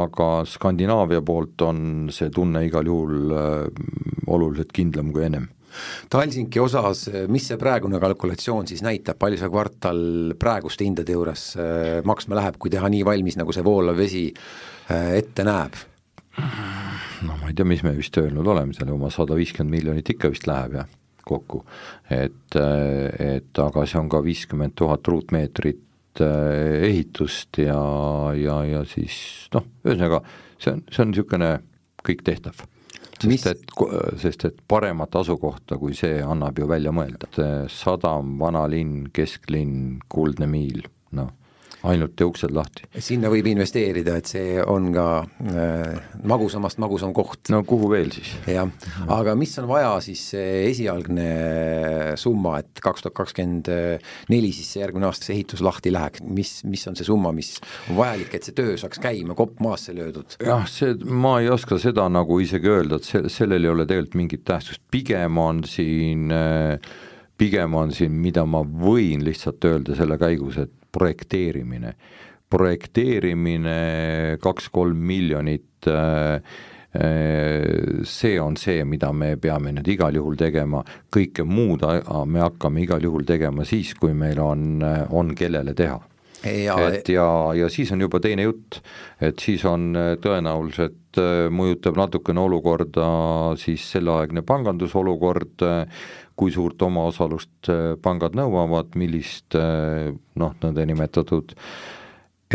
aga 0.05 0.31
Skandinaavia 0.50 1.25
poolt 1.25 1.67
on 1.67 1.85
see 2.12 2.29
tunne 2.35 2.67
igal 2.69 2.87
juhul 2.93 3.33
äh, 3.33 3.85
oluliselt 4.26 4.76
kindlam 4.76 5.15
kui 5.15 5.25
ennem 5.31 5.49
Talsinki 6.12 6.61
osas, 6.62 7.06
mis 7.33 7.49
see 7.50 7.59
praegune 7.61 8.00
kalkulatsioon 8.02 8.68
siis 8.71 8.83
näitab, 8.87 9.18
palju 9.21 9.40
see 9.40 9.50
kvartal 9.52 10.00
praeguste 10.40 10.87
hindade 10.87 11.16
juures 11.16 11.49
äh, 11.61 11.99
maksma 12.06 12.38
läheb, 12.40 12.61
kui 12.62 12.73
teha 12.73 12.90
nii 12.92 13.04
valmis, 13.06 13.38
nagu 13.40 13.54
see 13.54 13.64
voolav 13.66 13.99
vesi 13.99 14.28
äh, 14.33 15.16
ette 15.18 15.47
näeb? 15.47 15.78
no 17.26 17.38
ma 17.40 17.49
ei 17.49 17.56
tea, 17.56 17.64
mis 17.68 17.83
me 17.87 17.95
vist 17.97 18.16
öelnud 18.21 18.47
oleme, 18.52 18.76
seal 18.76 18.92
oma 18.92 19.09
sada 19.12 19.37
viiskümmend 19.38 19.73
miljonit 19.73 20.11
ikka 20.12 20.30
vist 20.35 20.49
läheb 20.49 20.76
jah, 20.80 20.90
kokku. 21.26 21.62
et, 22.12 22.59
et 22.59 23.62
aga 23.64 23.87
see 23.88 24.00
on 24.02 24.11
ka 24.12 24.21
viiskümmend 24.25 24.76
tuhat 24.76 25.09
ruutmeetrit 25.09 26.21
ehitust 26.21 27.61
ja, 27.61 27.80
ja, 28.37 28.61
ja 28.68 28.85
siis 28.88 29.49
noh, 29.56 29.64
ühesõnaga 29.85 30.23
see 30.61 30.73
on, 30.73 30.85
see 30.92 31.04
on 31.04 31.12
niisugune 31.12 31.50
kõik 32.06 32.25
tehtav 32.26 32.64
sest 33.16 33.28
Mis... 33.30 33.46
et, 33.49 33.64
sest 34.23 34.46
et 34.49 34.61
paremat 34.68 35.16
asukohta 35.20 35.78
kui 35.80 35.96
see 35.96 36.20
annab 36.25 36.58
ju 36.61 36.68
välja 36.70 36.92
mõelda, 36.94 37.30
sadam, 37.73 38.37
vanalinn, 38.40 39.08
kesklinn, 39.16 39.99
Kuldne 40.12 40.49
Miil, 40.50 40.85
noh 41.16 41.32
ainult 41.90 42.16
tee 42.19 42.26
uksed 42.28 42.55
lahti. 42.57 42.87
sinna 42.99 43.31
võib 43.33 43.49
investeerida, 43.50 44.16
et 44.21 44.31
see 44.31 44.57
on 44.62 44.90
ka 44.95 45.07
äh, 45.23 45.97
magusamast 46.28 46.81
magusam 46.83 47.14
koht. 47.16 47.50
no 47.55 47.62
kuhu 47.69 47.90
veel 47.93 48.12
siis? 48.14 48.35
jah, 48.50 48.71
aga 49.12 49.37
mis 49.38 49.55
on 49.62 49.69
vaja 49.71 49.95
siis 50.05 50.23
see 50.35 50.66
esialgne 50.71 51.28
summa, 52.21 52.59
et 52.62 52.83
kaks 52.85 53.07
tuhat 53.07 53.16
kakskümmend 53.23 53.71
neli 54.33 54.52
siis 54.57 54.71
see 54.75 54.83
järgmine 54.85 55.09
aasta 55.09 55.28
see 55.28 55.38
ehitus 55.38 55.64
lahti 55.64 55.93
läheks, 55.95 56.25
mis, 56.26 56.59
mis 56.69 56.87
on 56.90 56.99
see 56.99 57.09
summa, 57.09 57.33
mis 57.37 57.57
on 57.90 58.00
vajalik, 58.00 58.35
et 58.37 58.47
see 58.47 58.57
töö 58.57 58.76
saaks 58.81 59.00
käima, 59.02 59.37
kopp 59.38 59.61
maasse 59.64 59.95
löödud? 59.97 60.38
jah, 60.45 60.66
see, 60.71 60.95
ma 61.07 61.38
ei 61.43 61.50
oska 61.52 61.81
seda 61.83 62.09
nagu 62.12 62.40
isegi 62.43 62.73
öelda, 62.73 63.00
et 63.00 63.11
see, 63.11 63.26
sellel 63.33 63.66
ei 63.66 63.75
ole 63.75 63.88
tegelikult 63.88 64.21
mingit 64.23 64.47
tähtsust, 64.49 64.83
pigem 64.93 65.38
on 65.43 65.64
siin 65.69 66.31
äh, 66.35 66.95
pigem 67.38 67.75
on 67.76 67.93
siin, 67.93 68.16
mida 68.21 68.47
ma 68.49 68.62
võin 68.64 69.25
lihtsalt 69.25 69.64
öelda 69.69 69.97
selle 69.99 70.19
käigus, 70.21 70.59
et 70.62 70.73
projekteerimine, 70.97 71.93
projekteerimine 72.50 73.76
kaks-kolm 74.43 75.05
miljonit 75.09 75.88
äh, 75.91 76.41
äh, 76.97 78.03
see 78.05 78.41
on 78.41 78.57
see, 78.61 78.85
mida 78.88 79.12
me 79.12 79.35
peame 79.41 79.75
nüüd 79.76 79.95
igal 79.97 80.17
juhul 80.17 80.38
tegema, 80.41 80.83
kõike 81.12 81.45
muud 81.45 81.85
me 82.26 82.45
hakkame 82.45 82.85
igal 82.87 83.05
juhul 83.05 83.26
tegema 83.29 83.67
siis, 83.69 83.95
kui 83.99 84.15
meil 84.17 84.41
on, 84.43 84.85
on 85.11 85.35
kellele 85.37 85.75
teha. 85.76 85.99
et 86.93 87.09
ja, 87.11 87.26
ja 87.57 87.69
siis 87.73 87.91
on 87.93 88.05
juba 88.05 88.21
teine 88.23 88.45
jutt, 88.45 88.79
et 89.21 89.41
siis 89.43 89.65
on 89.67 89.97
tõenäoliselt 90.23 91.19
mõjutab 91.50 91.97
natukene 91.97 92.43
olukorda 92.45 93.07
siis 93.59 93.87
selleaegne 93.97 94.45
pangandusolukord, 94.47 95.65
kui 96.37 96.52
suurt 96.52 96.83
omaosalust 96.83 97.71
äh, 97.73 97.85
pangad 98.02 98.37
nõuavad, 98.38 98.97
millist 99.00 99.57
äh, 99.59 100.12
noh, 100.37 100.57
nõndanimetatud 100.62 101.57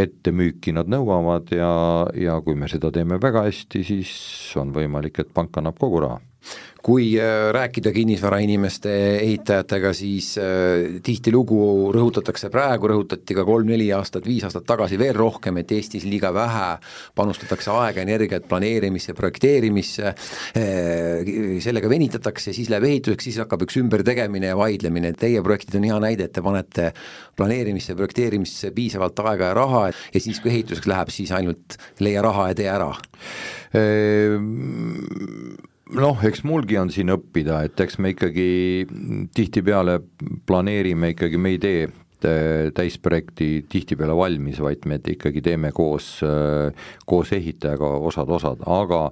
ettemüüki 0.02 0.72
nad 0.76 0.88
nõuavad 0.88 1.50
ja, 1.52 1.72
ja 2.16 2.38
kui 2.46 2.56
me 2.56 2.70
seda 2.72 2.94
teeme 2.96 3.20
väga 3.22 3.44
hästi, 3.50 3.84
siis 3.84 4.12
on 4.62 4.72
võimalik, 4.76 5.20
et 5.20 5.34
pank 5.36 5.58
annab 5.60 5.82
kogu 5.82 6.06
raha 6.06 6.22
kui 6.82 7.14
äh, 7.20 7.52
rääkida 7.54 7.92
kinnisvarainimeste, 7.94 8.94
ehitajatega, 9.22 9.94
siis 9.94 10.34
äh, 10.42 11.00
tihtilugu 11.06 11.92
rõhutatakse 11.94 12.50
praegu, 12.54 12.90
rõhutati 12.90 13.38
ka 13.38 13.46
kolm-neli 13.46 13.92
aastat, 13.94 14.26
viis 14.26 14.46
aastat 14.48 14.66
tagasi 14.70 14.98
veel 15.00 15.14
rohkem, 15.18 15.62
et 15.62 15.72
Eestis 15.78 16.08
liiga 16.10 16.34
vähe 16.34 16.72
panustatakse 17.18 17.72
aega, 17.76 18.02
energiat 18.02 18.48
planeerimisse, 18.50 19.14
projekteerimisse, 19.18 20.14
äh, 20.58 21.32
sellega 21.62 21.92
venitatakse, 21.92 22.54
siis 22.58 22.72
läheb 22.74 22.90
ehituseks, 22.90 23.30
siis 23.30 23.42
hakkab 23.44 23.68
üks 23.68 23.78
ümbertegemine 23.82 24.50
ja 24.50 24.58
vaidlemine, 24.58 25.14
teie 25.18 25.44
projektid 25.46 25.78
on 25.78 25.90
hea 25.90 26.00
näide, 26.02 26.30
et 26.30 26.36
te 26.36 26.42
panete 26.46 26.92
planeerimisse, 27.38 27.96
projekteerimisse 27.98 28.74
piisavalt 28.76 29.22
aega 29.26 29.52
ja 29.52 29.58
raha 29.58 29.84
ja 29.92 30.20
siis, 30.24 30.42
kui 30.42 30.54
ehituseks 30.56 30.90
läheb, 30.90 31.14
siis 31.14 31.34
ainult 31.38 31.78
leia 32.02 32.26
raha 32.26 32.50
ja 32.52 32.58
tee 32.58 32.72
ära 32.74 32.90
noh, 35.98 36.22
eks 36.28 36.46
mulgi 36.48 36.78
on 36.80 36.92
siin 36.94 37.12
õppida, 37.14 37.64
et 37.68 37.80
eks 37.84 38.00
me 38.02 38.14
ikkagi 38.14 38.48
tihtipeale 39.36 40.00
planeerime 40.48 41.14
ikkagi, 41.16 41.42
me 41.42 41.56
ei 41.56 41.62
tee 41.62 41.90
täisprojekti 42.78 43.66
tihtipeale 43.70 44.14
valmis, 44.14 44.60
vaid 44.62 44.86
me 44.86 45.00
ikkagi 45.14 45.42
teeme 45.42 45.72
koos, 45.74 46.20
koos 47.10 47.34
ehitajaga 47.34 47.90
osad-osad, 48.12 48.62
aga 48.70 49.08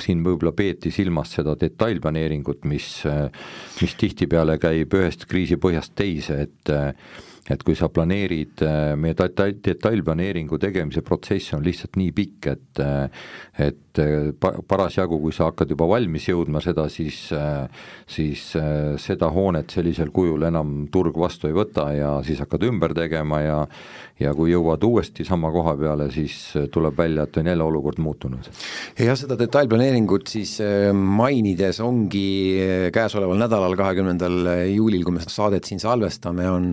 siin 0.00 0.24
võib-olla 0.24 0.54
peeti 0.56 0.92
silmas 0.94 1.34
seda 1.36 1.56
detailplaneeringut, 1.60 2.64
mis, 2.64 2.88
mis 3.82 3.96
tihtipeale 4.00 4.56
käib 4.62 4.96
ühest 4.96 5.28
kriisipõhjast 5.28 5.96
teise, 6.00 6.46
et 6.48 6.76
et 7.46 7.62
kui 7.62 7.76
sa 7.78 7.86
planeerid, 7.86 8.58
meie 8.98 9.14
detail, 9.14 9.52
detailplaneeringu 9.62 10.58
tegemise 10.58 11.02
protsess 11.06 11.54
on 11.54 11.62
lihtsalt 11.62 11.94
nii 11.94 12.10
pikk, 12.16 12.48
et 12.50 12.80
et 13.68 13.85
äh, 14.02 14.30
parasjagu, 14.68 15.18
kui 15.22 15.34
sa 15.34 15.50
hakkad 15.50 15.70
juba 15.74 15.88
valmis 15.90 16.28
jõudma 16.28 16.62
seda, 16.64 16.88
siis 16.92 17.26
siis 18.06 18.42
äh, 18.58 18.96
seda 19.00 19.30
hoonet 19.34 19.72
sellisel 19.74 20.12
kujul 20.14 20.46
enam 20.48 20.86
turg 20.92 21.16
vastu 21.18 21.50
ei 21.50 21.56
võta 21.56 21.88
ja 21.96 22.16
siis 22.26 22.40
hakkad 22.44 22.66
ümber 22.68 22.94
tegema 22.96 23.42
ja 23.44 23.60
ja 24.16 24.30
kui 24.32 24.48
jõuad 24.48 24.80
uuesti 24.86 25.26
sama 25.28 25.50
koha 25.52 25.74
peale, 25.76 26.06
siis 26.08 26.36
tuleb 26.72 26.94
välja, 26.96 27.26
et 27.26 27.36
on 27.36 27.50
jälle 27.50 27.64
olukord 27.64 27.98
muutunud. 28.00 28.48
jah, 28.96 29.18
seda 29.18 29.36
detailplaneeringut 29.36 30.30
siis 30.32 30.56
mainides 30.96 31.82
ongi 31.84 32.24
käesoleval 32.96 33.36
nädalal, 33.42 33.76
kahekümnendal 33.76 34.38
juulil, 34.72 35.04
kui 35.04 35.18
me 35.18 35.26
saadet 35.26 35.68
siin 35.68 35.82
salvestame, 35.82 36.48
on 36.48 36.72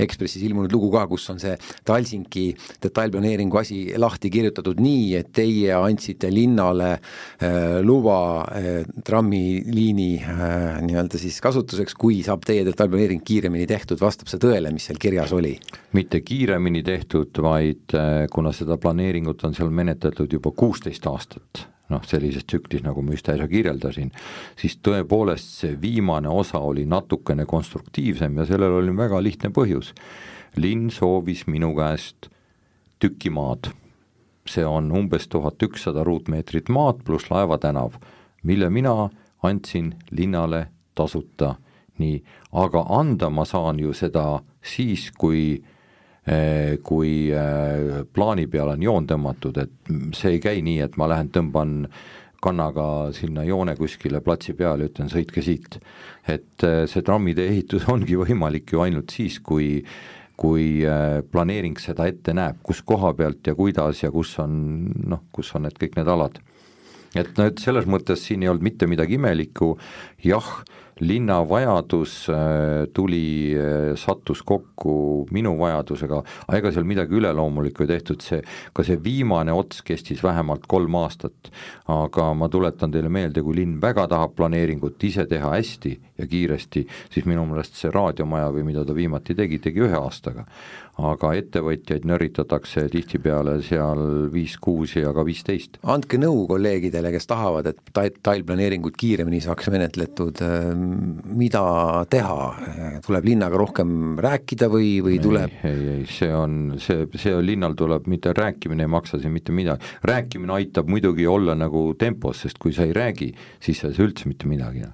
Ekspressis 0.00 0.42
ilmunud 0.46 0.72
lugu 0.72 0.90
ka, 0.94 1.04
kus 1.10 1.26
on 1.32 1.40
see 1.42 1.54
Talsinki 1.86 2.46
detailplaneeringu 2.82 3.60
asi 3.60 3.80
lahti 4.00 4.30
kirjutatud 4.32 4.80
nii, 4.82 5.14
et 5.20 5.30
teie 5.36 5.74
andsite 5.76 6.30
linnale 6.60 6.92
äh, 6.92 7.80
luba 7.82 8.44
äh, 8.44 8.84
trammiliini 9.04 10.22
äh, 10.22 10.82
nii-öelda 10.82 11.18
siis 11.18 11.40
kasutuseks, 11.40 11.94
kui 11.94 12.22
saab 12.22 12.44
teie 12.46 12.64
detailplaneering 12.64 13.22
kiiremini 13.24 13.66
tehtud, 13.66 14.00
vastab 14.00 14.28
see 14.28 14.40
tõele, 14.40 14.72
mis 14.72 14.88
seal 14.88 15.00
kirjas 15.00 15.32
oli? 15.32 15.56
mitte 15.96 16.20
kiiremini 16.20 16.82
tehtud, 16.86 17.34
vaid 17.42 17.96
kuna 18.30 18.52
seda 18.54 18.76
planeeringut 18.78 19.44
on 19.44 19.54
seal 19.56 19.70
menetletud 19.74 20.32
juba 20.32 20.52
kuusteist 20.54 21.06
aastat, 21.10 21.64
noh, 21.90 22.04
sellises 22.06 22.44
tsüklis, 22.46 22.84
nagu 22.84 23.02
ma 23.02 23.16
just 23.16 23.28
äsja 23.32 23.48
kirjeldasin, 23.50 24.12
siis 24.60 24.78
tõepoolest 24.84 25.56
see 25.64 25.78
viimane 25.80 26.30
osa 26.30 26.60
oli 26.62 26.86
natukene 26.86 27.46
konstruktiivsem 27.50 28.38
ja 28.38 28.46
sellel 28.46 28.78
oli 28.82 28.94
väga 28.96 29.22
lihtne 29.22 29.50
põhjus. 29.54 29.94
linn 30.56 30.90
soovis 30.90 31.46
minu 31.46 31.74
käest 31.74 32.26
tükki 33.00 33.30
maad, 33.30 33.70
see 34.46 34.64
on 34.64 34.92
umbes 34.92 35.28
tuhat 35.28 35.62
ükssada 35.62 36.04
ruutmeetrit 36.04 36.68
maad 36.68 37.04
pluss 37.04 37.30
laevatänav, 37.30 37.98
mille 38.42 38.70
mina 38.70 39.10
andsin 39.42 39.94
linnale 40.10 40.66
tasuta, 40.94 41.54
nii, 41.98 42.22
aga 42.52 42.84
anda 42.88 43.30
ma 43.30 43.44
saan 43.44 43.78
ju 43.80 43.92
seda 43.92 44.40
siis, 44.62 45.10
kui 45.18 45.60
Eh, 46.30 46.76
kui 46.84 47.30
eh, 47.32 48.02
plaani 48.12 48.44
peale 48.52 48.74
on 48.76 48.82
joon 48.84 49.06
tõmmatud, 49.08 49.56
et 49.56 49.92
see 50.14 50.34
ei 50.36 50.42
käi 50.44 50.60
nii, 50.62 50.82
et 50.84 50.98
ma 51.00 51.08
lähen 51.08 51.30
tõmban 51.32 51.86
kannaga 52.44 52.84
sinna 53.16 53.42
joone 53.48 53.72
kuskile 53.78 54.20
platsi 54.24 54.52
peale 54.56 54.84
ja 54.84 54.90
ütlen 54.92 55.08
sõitke 55.08 55.40
siit. 55.42 55.80
et 56.28 56.62
eh, 56.62 56.84
see 56.86 57.02
trammide 57.02 57.46
ehitus 57.48 57.88
ongi 57.94 58.20
võimalik 58.20 58.70
ju 58.70 58.84
ainult 58.84 59.16
siis, 59.16 59.40
kui 59.40 59.80
kui 60.40 60.80
planeering 61.32 61.76
seda 61.80 62.06
ette 62.08 62.32
näeb, 62.36 62.62
kus 62.64 62.80
koha 62.86 63.12
pealt 63.18 63.46
ja 63.50 63.54
kuidas 63.58 64.00
ja 64.04 64.10
kus 64.14 64.32
on 64.40 64.54
noh, 65.10 65.26
kus 65.34 65.52
on 65.56 65.66
need 65.66 65.76
kõik 65.80 65.98
need 65.98 66.08
alad. 66.08 66.40
et 67.14 67.32
no 67.36 67.48
et 67.50 67.58
selles 67.58 67.88
mõttes 67.90 68.22
siin 68.24 68.42
ei 68.42 68.48
olnud 68.48 68.64
mitte 68.64 68.86
midagi 68.86 69.18
imelikku, 69.18 69.74
jah, 70.24 70.48
linna 71.00 71.40
vajadus 71.48 72.28
äh, 72.28 72.36
tuli, 72.94 73.54
äh, 73.56 73.96
sattus 73.96 74.42
kokku 74.46 75.26
minu 75.32 75.54
vajadusega, 75.58 76.22
ega 76.56 76.72
seal 76.72 76.86
midagi 76.88 77.16
üleloomulikku 77.18 77.84
ei 77.84 77.92
tehtud, 77.94 78.20
see, 78.24 78.40
ka 78.76 78.84
see 78.86 78.98
viimane 79.02 79.54
ots 79.56 79.82
kestis 79.86 80.22
vähemalt 80.24 80.68
kolm 80.70 80.98
aastat. 81.00 81.52
aga 81.90 82.28
ma 82.38 82.48
tuletan 82.48 82.92
teile 82.92 83.08
meelde, 83.10 83.42
kui 83.42 83.56
linn 83.56 83.80
väga 83.82 84.06
tahab 84.08 84.36
planeeringut 84.38 85.02
ise 85.04 85.24
teha 85.26 85.50
hästi 85.56 85.96
ja 86.18 86.26
kiiresti, 86.26 86.84
siis 87.10 87.26
minu 87.26 87.42
meelest 87.48 87.80
see 87.80 87.90
raadiomaja 87.90 88.52
või 88.54 88.62
mida 88.68 88.84
ta 88.86 88.94
viimati 88.94 89.34
tegi, 89.34 89.58
tegi 89.58 89.82
ühe 89.86 89.98
aastaga 89.98 90.46
aga 91.10 91.32
ettevõtjaid 91.38 92.06
nörritatakse 92.08 92.86
tihtipeale 92.92 93.58
seal 93.64 94.28
viis, 94.32 94.56
kuus 94.60 94.96
ja 94.98 95.12
ka 95.16 95.24
viisteist. 95.26 95.78
andke 95.82 96.18
nõu 96.20 96.46
kolleegidele, 96.50 97.12
kes 97.14 97.28
tahavad, 97.30 97.70
et 97.70 97.80
detailplaneeringut 97.96 98.96
kiiremini 99.00 99.40
saaks 99.44 99.70
menetletud, 99.72 100.42
ähm, 100.44 101.20
mida 101.38 101.62
teha, 102.10 102.50
tuleb 103.06 103.30
linnaga 103.30 103.60
rohkem 103.60 104.18
rääkida 104.20 104.70
või, 104.72 104.92
või 105.04 105.18
tuleb 105.22 105.56
ei, 105.64 105.70
ei, 105.70 105.88
ei, 105.94 106.06
see 106.10 106.30
on, 106.34 106.76
see, 106.82 107.06
see 107.20 107.34
linnal 107.44 107.76
tuleb, 107.78 108.08
mitte 108.10 108.34
rääkimine 108.36 108.86
ei 108.86 108.92
maksa 108.92 109.20
siin 109.20 109.34
mitte 109.34 109.54
midagi, 109.56 109.86
rääkimine 110.06 110.56
aitab 110.58 110.90
muidugi 110.90 111.26
olla 111.30 111.56
nagu 111.58 111.90
tempos, 111.98 112.44
sest 112.44 112.60
kui 112.60 112.74
sa 112.76 112.86
ei 112.88 112.94
räägi, 112.96 113.32
siis 113.62 113.80
sa 113.80 113.90
ei 113.90 113.96
saa 113.96 114.06
üldse 114.08 114.28
mitte 114.30 114.48
midagi. 114.50 114.86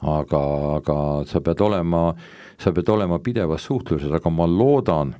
aga, 0.00 0.40
aga 0.78 0.96
sa 1.28 1.40
pead 1.44 1.60
olema, 1.60 2.14
sa 2.60 2.72
pead 2.72 2.88
olema 2.88 3.18
pidevas 3.20 3.66
suhtluses, 3.68 4.12
aga 4.12 4.32
ma 4.32 4.46
loodan, 4.48 5.14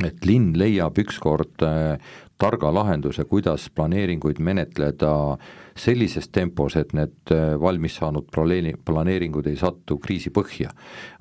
et 0.00 0.24
linn 0.24 0.52
leiab 0.56 0.96
ükskord 1.02 1.64
äh, 1.66 1.98
targa 2.40 2.72
lahenduse, 2.74 3.24
kuidas 3.28 3.68
planeeringuid 3.74 4.40
menetleda 4.40 5.36
sellises 5.78 6.30
tempos, 6.32 6.76
et 6.80 6.94
need 6.96 7.32
äh, 7.34 7.54
valmis 7.60 7.98
saanud 8.00 8.28
planeeri-, 8.32 8.78
planeeringud 8.84 9.50
ei 9.50 9.58
satu 9.60 9.98
kriisi 10.02 10.32
põhja, 10.34 10.72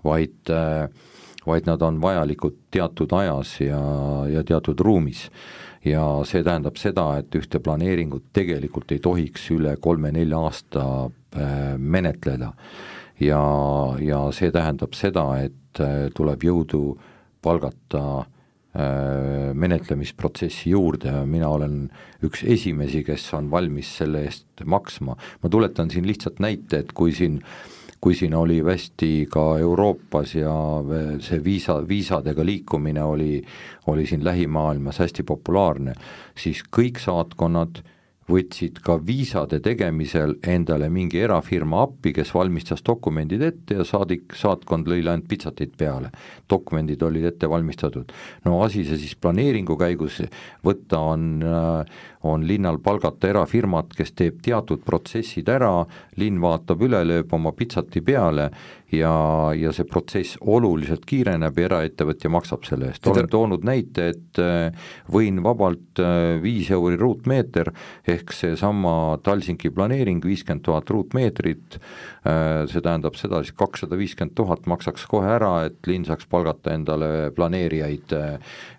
vaid 0.05 0.53
äh, 0.53 0.87
vaid 1.41 1.65
nad 1.65 1.81
on 1.81 1.95
vajalikud 1.97 2.59
teatud 2.69 3.09
ajas 3.17 3.55
ja, 3.63 3.81
ja 4.29 4.43
teatud 4.45 4.79
ruumis. 4.79 5.29
ja 5.81 6.03
see 6.29 6.43
tähendab 6.45 6.77
seda, 6.77 7.15
et 7.17 7.33
ühte 7.33 7.57
planeeringut 7.59 8.27
tegelikult 8.33 8.91
ei 8.93 8.99
tohiks 9.01 9.47
üle 9.49 9.73
kolme-nelja 9.81 10.37
aasta 10.37 10.83
menetleda. 11.81 12.51
ja, 13.19 13.41
ja 14.05 14.19
see 14.37 14.51
tähendab 14.53 14.93
seda, 14.93 15.25
et 15.41 15.81
tuleb 16.13 16.45
jõudu 16.45 16.83
palgata 17.41 18.03
äh, 18.19 18.29
menetlemisprotsessi 18.71 20.69
juurde 20.72 21.11
mina 21.27 21.50
olen 21.51 21.89
üks 22.24 22.46
esimesi, 22.48 23.01
kes 23.03 23.25
on 23.35 23.50
valmis 23.51 23.89
selle 24.00 24.22
eest 24.24 24.63
maksma. 24.63 25.17
ma 25.43 25.50
tuletan 25.51 25.91
siin 25.91 26.07
lihtsalt 26.07 26.39
näite, 26.39 26.79
et 26.79 26.93
kui 26.96 27.11
siin 27.11 27.41
kui 28.01 28.15
siin 28.17 28.33
oli 28.33 28.57
hästi 28.65 29.27
ka 29.29 29.59
Euroopas 29.61 30.33
ja 30.35 30.53
see 31.22 31.37
viisa, 31.43 31.75
viisadega 31.87 32.46
liikumine 32.46 33.03
oli, 33.03 33.43
oli 33.93 34.07
siin 34.09 34.24
lähimaailmas 34.25 35.00
hästi 35.03 35.24
populaarne, 35.24 35.93
siis 36.33 36.63
kõik 36.65 36.98
saatkonnad 37.03 37.83
võtsid 38.31 38.79
ka 38.83 38.98
viisade 39.05 39.59
tegemisel 39.63 40.37
endale 40.48 40.89
mingi 40.94 41.22
erafirma 41.22 41.83
appi, 41.85 42.13
kes 42.15 42.33
valmistas 42.35 42.83
dokumendid 42.87 43.44
ette 43.46 43.79
ja 43.79 43.85
saadik, 43.87 44.35
saatkond 44.37 44.89
lõi 44.89 45.01
ainult 45.01 45.27
pitsateid 45.31 45.75
peale. 45.77 46.11
dokumendid 46.50 47.03
olid 47.03 47.25
ette 47.25 47.50
valmistatud. 47.50 48.11
no 48.46 48.61
asi 48.63 48.85
see 48.85 48.98
siis 48.98 49.15
planeeringu 49.15 49.77
käigus 49.77 50.22
võtta 50.63 51.00
on 51.13 51.44
äh, 51.44 52.01
on 52.24 52.46
linnal 52.48 52.77
palgata 52.84 53.31
erafirmat, 53.31 53.96
kes 53.98 54.14
teeb 54.18 54.42
teatud 54.46 54.84
protsessid 54.86 55.50
ära, 55.50 55.86
linn 56.22 56.42
vaatab 56.42 56.84
üle, 56.86 57.01
lööb 57.07 57.34
oma 57.34 57.53
pitsati 57.57 58.03
peale 58.05 58.50
ja, 58.92 59.14
ja 59.57 59.72
see 59.75 59.88
protsess 59.88 60.38
oluliselt 60.42 61.05
kiireneb 61.07 61.57
ja 61.57 61.68
eraettevõtja 61.70 62.31
maksab 62.34 62.66
selle 62.68 62.92
eest, 62.92 63.07
olen 63.07 63.29
toonud 63.31 63.66
näite, 63.68 64.12
et 64.14 64.42
äh, 64.42 64.90
võin 65.12 65.42
vabalt 65.44 66.01
äh, 66.03 66.38
viis 66.44 66.72
euri 66.74 67.00
ruutmeeter, 67.00 67.72
ehk 68.10 68.36
seesama 68.36 69.18
Talsinki 69.24 69.72
planeering, 69.74 70.24
viiskümmend 70.25 70.66
tuhat 70.68 70.92
ruutmeetrit, 70.92 71.79
äh, 72.27 72.68
see 72.72 72.84
tähendab 72.84 73.18
seda 73.20 73.42
siis 73.46 73.55
kakssada 73.57 74.00
viiskümmend 74.00 74.36
tuhat 74.38 74.68
maksaks 74.72 75.07
kohe 75.12 75.29
ära, 75.38 75.53
et 75.70 75.79
linn 75.90 76.05
saaks 76.07 76.27
palgata 76.31 76.75
endale 76.75 77.31
planeerijaid 77.36 78.16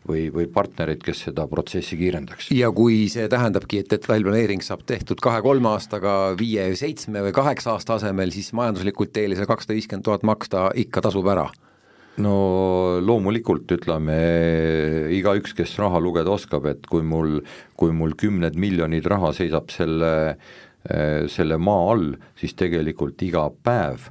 või, 0.09 0.27
või 0.35 0.49
partnereid, 0.53 1.03
kes 1.05 1.27
seda 1.29 1.47
protsessi 1.51 1.97
kiirendaks. 2.01 2.51
ja 2.55 2.71
kui 2.75 3.07
see 3.13 3.29
tähendabki, 3.33 3.83
et 3.83 3.91
detailplaneering 3.91 4.63
saab 4.65 4.85
tehtud 4.89 5.21
kahe-kolme 5.25 5.73
aastaga, 5.73 6.15
viie, 6.39 6.69
seitsme 6.79 7.25
või 7.27 7.35
kaheksa 7.37 7.75
aasta 7.75 7.99
asemel, 7.99 8.33
siis 8.35 8.53
majanduslikult 8.57 9.13
teile 9.17 9.39
see 9.39 9.49
kakssada 9.49 9.77
viiskümmend 9.79 10.07
tuhat 10.07 10.27
maksta 10.29 10.71
ikka 10.85 11.05
tasub 11.09 11.29
ära? 11.33 11.49
no 12.21 13.01
loomulikult 13.01 13.71
ütleme, 13.73 14.17
igaüks, 15.17 15.55
kes 15.57 15.79
raha 15.81 16.01
lugeda 16.03 16.35
oskab, 16.35 16.67
et 16.69 16.85
kui 16.85 17.01
mul, 17.01 17.39
kui 17.81 17.95
mul 17.97 18.13
kümned 18.21 18.59
miljonid 18.61 19.09
raha 19.09 19.33
seisab 19.37 19.73
selle, 19.73 20.13
selle 21.33 21.57
maa 21.57 21.87
all, 21.95 22.11
siis 22.37 22.53
tegelikult 22.59 23.25
iga 23.25 23.47
päev 23.65 24.11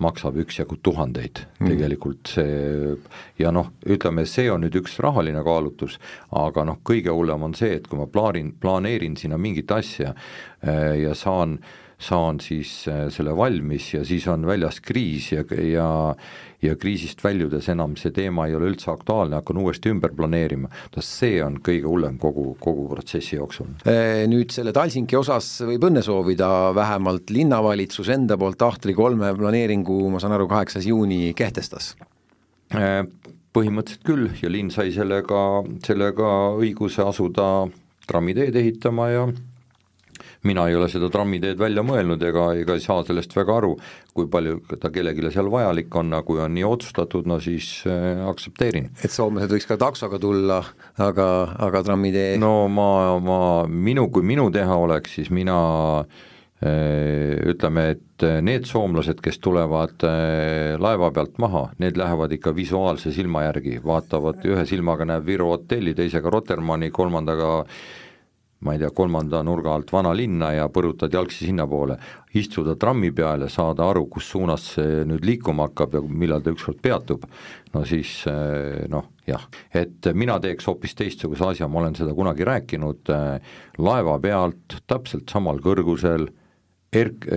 maksab 0.00 0.38
üksjagu 0.40 0.78
tuhandeid 0.82 1.42
mm. 1.60 1.68
tegelikult 1.68 2.32
see 2.34 2.94
ja 3.40 3.52
noh, 3.54 3.70
ütleme, 3.86 4.26
see 4.28 4.48
on 4.52 4.64
nüüd 4.64 4.78
üks 4.80 4.98
rahaline 5.02 5.42
kaalutlus, 5.46 5.98
aga 6.36 6.64
noh, 6.68 6.80
kõige 6.86 7.14
hullem 7.14 7.50
on 7.50 7.56
see, 7.58 7.76
et 7.78 7.88
kui 7.90 8.00
ma 8.00 8.08
plaanin, 8.10 8.54
planeerin 8.60 9.18
sinna 9.20 9.38
mingit 9.40 9.70
asja 9.74 10.14
äh, 10.14 10.96
ja 11.02 11.14
saan 11.18 11.58
saan 12.00 12.40
siis 12.40 12.72
äh, 12.88 13.08
selle 13.12 13.34
valmis 13.36 13.92
ja 13.94 14.04
siis 14.08 14.26
on 14.32 14.46
väljas 14.48 14.80
kriis 14.84 15.32
ja, 15.34 15.44
ja 15.60 15.88
ja 16.60 16.74
kriisist 16.76 17.22
väljudes 17.24 17.70
enam 17.72 17.94
see 17.96 18.12
teema 18.12 18.46
ei 18.48 18.54
ole 18.56 18.70
üldse 18.72 18.90
aktuaalne, 18.92 19.38
hakkan 19.40 19.60
uuesti 19.62 19.92
ümber 19.92 20.12
planeerima, 20.16 20.68
see 21.00 21.38
on 21.44 21.56
kõige 21.64 21.88
hullem 21.88 22.18
kogu, 22.20 22.50
kogu 22.60 22.86
protsessi 22.90 23.38
jooksul. 23.38 23.70
Äh, 23.88 24.26
nüüd 24.30 24.52
selle 24.52 24.74
Talsinki 24.76 25.16
osas 25.16 25.48
võib 25.64 25.88
õnne 25.88 26.04
soovida, 26.04 26.50
vähemalt 26.76 27.32
linnavalitsus 27.32 28.12
enda 28.12 28.36
poolt 28.40 28.60
Ahtri 28.66 28.94
kolme 28.96 29.32
planeeringu, 29.38 30.02
ma 30.12 30.20
saan 30.20 30.36
aru, 30.36 30.48
kaheksas 30.50 30.84
juuni 30.88 31.32
kehtestas 31.38 31.94
äh, 32.76 33.06
põhimõtteliselt 33.56 34.04
küll 34.06 34.28
ja 34.42 34.52
linn 34.52 34.70
sai 34.74 34.92
sellega, 34.94 35.62
sellega 35.86 36.34
õiguse 36.60 37.02
asuda 37.08 37.46
trammiteed 38.10 38.56
ehitama 38.58 39.08
ja 39.10 39.24
mina 40.48 40.66
ei 40.68 40.76
ole 40.78 40.88
seda 40.88 41.10
trammiteed 41.12 41.58
välja 41.60 41.84
mõelnud 41.86 42.22
ega, 42.24 42.46
ega 42.60 42.76
ei 42.76 42.84
saa 42.84 43.02
sellest 43.06 43.34
väga 43.36 43.58
aru, 43.60 43.74
kui 44.16 44.28
palju 44.30 44.60
ta 44.80 44.92
kellelegi 44.92 45.32
seal 45.34 45.50
vajalik 45.52 46.00
on, 46.00 46.14
aga 46.16 46.26
kui 46.26 46.40
on 46.40 46.54
nii 46.56 46.66
otsustatud, 46.68 47.28
no 47.28 47.40
siis 47.42 47.68
äh, 47.88 48.22
aktsepteerin. 48.30 48.90
et 49.04 49.12
soomlased 49.12 49.52
võiks 49.52 49.68
ka 49.68 49.78
taksoga 49.80 50.20
tulla, 50.22 50.62
aga, 50.98 51.28
aga 51.68 51.84
trammitee 51.86 52.34
no 52.40 52.68
ma, 52.72 52.90
ma, 53.20 53.38
minu, 53.68 54.08
kui 54.12 54.26
minu 54.26 54.50
teha 54.54 54.80
oleks, 54.80 55.18
siis 55.20 55.32
mina 55.34 55.60
ütleme, 56.60 57.84
et 57.94 58.24
need 58.44 58.66
soomlased, 58.68 59.22
kes 59.24 59.38
tulevad 59.40 60.04
laeva 60.76 61.08
pealt 61.16 61.38
maha, 61.40 61.70
need 61.80 61.96
lähevad 61.96 62.34
ikka 62.36 62.52
visuaalse 62.52 63.14
silma 63.16 63.46
järgi, 63.46 63.78
vaatavad 63.84 64.44
ühe 64.44 64.66
silmaga 64.68 65.06
näeb 65.08 65.24
Viru 65.24 65.48
hotelli, 65.54 65.94
teisega 65.96 66.30
Rotermanni, 66.30 66.90
kolmandaga 66.92 67.64
ma 68.60 68.74
ei 68.74 68.80
tea, 68.82 68.90
kolmanda 68.92 69.40
nurga 69.46 69.72
alt 69.72 69.88
vanalinna 69.92 70.50
ja 70.52 70.66
põrutad 70.72 71.12
jalgsi 71.14 71.46
sinnapoole, 71.48 71.96
istuda 72.36 72.74
trammi 72.80 73.08
peale, 73.16 73.48
saada 73.48 73.86
aru, 73.88 74.04
kus 74.12 74.28
suunas 74.34 74.66
see 74.74 75.00
nüüd 75.08 75.24
liikuma 75.24 75.70
hakkab 75.70 75.96
ja 75.96 76.02
millal 76.04 76.44
ta 76.44 76.52
ükskord 76.52 76.82
peatub, 76.84 77.24
no 77.72 77.84
siis 77.88 78.18
noh, 78.92 79.08
jah, 79.28 79.46
et 79.72 80.10
mina 80.12 80.36
teeks 80.42 80.68
hoopis 80.68 80.96
teistsuguse 80.98 81.48
asja, 81.48 81.70
ma 81.72 81.80
olen 81.80 81.96
seda 81.96 82.12
kunagi 82.16 82.44
rääkinud, 82.48 83.10
laeva 83.80 84.18
pealt 84.20 84.76
täpselt 84.90 85.32
samal 85.32 85.62
kõrgusel, 85.64 86.28
erk-, 86.92 87.30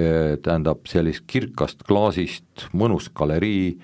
tähendab 0.43 0.83
sellist 0.91 1.23
kirkast 1.29 1.87
klaasist, 1.87 2.67
mõnus 2.75 3.07
galerii, 3.15 3.77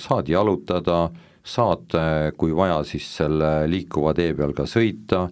saad 0.00 0.30
jalutada, 0.30 1.10
saad, 1.46 1.92
kui 2.38 2.54
vaja, 2.56 2.80
siis 2.86 3.06
selle 3.20 3.68
liikuva 3.70 4.14
tee 4.16 4.32
peal 4.34 4.54
ka 4.56 4.66
sõita, 4.70 5.26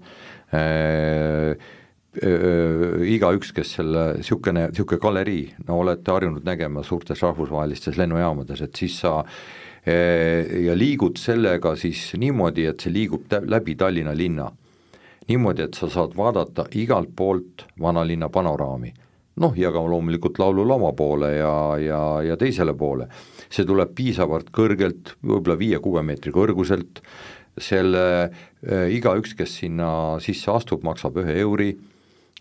igaüks, 3.14 3.51
kes 3.57 3.73
selle, 3.81 4.03
niisugune, 4.21 4.69
niisugune 4.71 5.01
galerii, 5.03 5.45
no 5.67 5.81
olete 5.83 6.12
harjunud 6.14 6.45
nägema 6.47 6.85
suurtes 6.87 7.23
rahvusvahelistes 7.27 7.99
lennujaamades, 7.99 8.62
et 8.62 8.79
siis 8.79 9.01
sa 9.03 9.17
äh, 9.19 9.64
ja 10.64 10.77
liigud 10.77 11.19
sellega 11.21 11.75
siis 11.77 12.14
niimoodi, 12.17 12.64
et 12.67 12.81
see 12.81 12.93
liigub 12.93 13.33
läbi 13.45 13.75
Tallinna 13.77 14.14
linna. 14.17 14.51
niimoodi, 15.29 15.62
et 15.62 15.75
sa 15.75 15.88
saad 15.88 16.12
vaadata 16.17 16.67
igalt 16.77 17.09
poolt 17.17 17.64
vanalinna 17.81 18.29
panoraami. 18.29 18.93
noh, 19.37 19.53
ja 19.57 19.73
ka 19.73 19.79
loomulikult 19.83 20.38
laululava 20.38 20.93
poole 20.93 21.33
ja, 21.37 21.77
ja, 21.79 22.23
ja 22.23 22.37
teisele 22.37 22.75
poole. 22.75 23.09
see 23.51 23.64
tuleb 23.64 23.95
piisavalt 23.95 24.51
kõrgelt, 24.51 25.17
võib-olla 25.23 25.59
viie-kuue 25.59 26.03
meetri 26.03 26.33
kõrguselt, 26.33 27.03
selle 27.61 28.05
äh, 28.25 28.87
igaüks, 28.95 29.35
kes 29.38 29.59
sinna 29.62 30.21
sisse 30.23 30.53
astub, 30.55 30.85
maksab 30.87 31.19
ühe 31.23 31.37
euri 31.45 31.75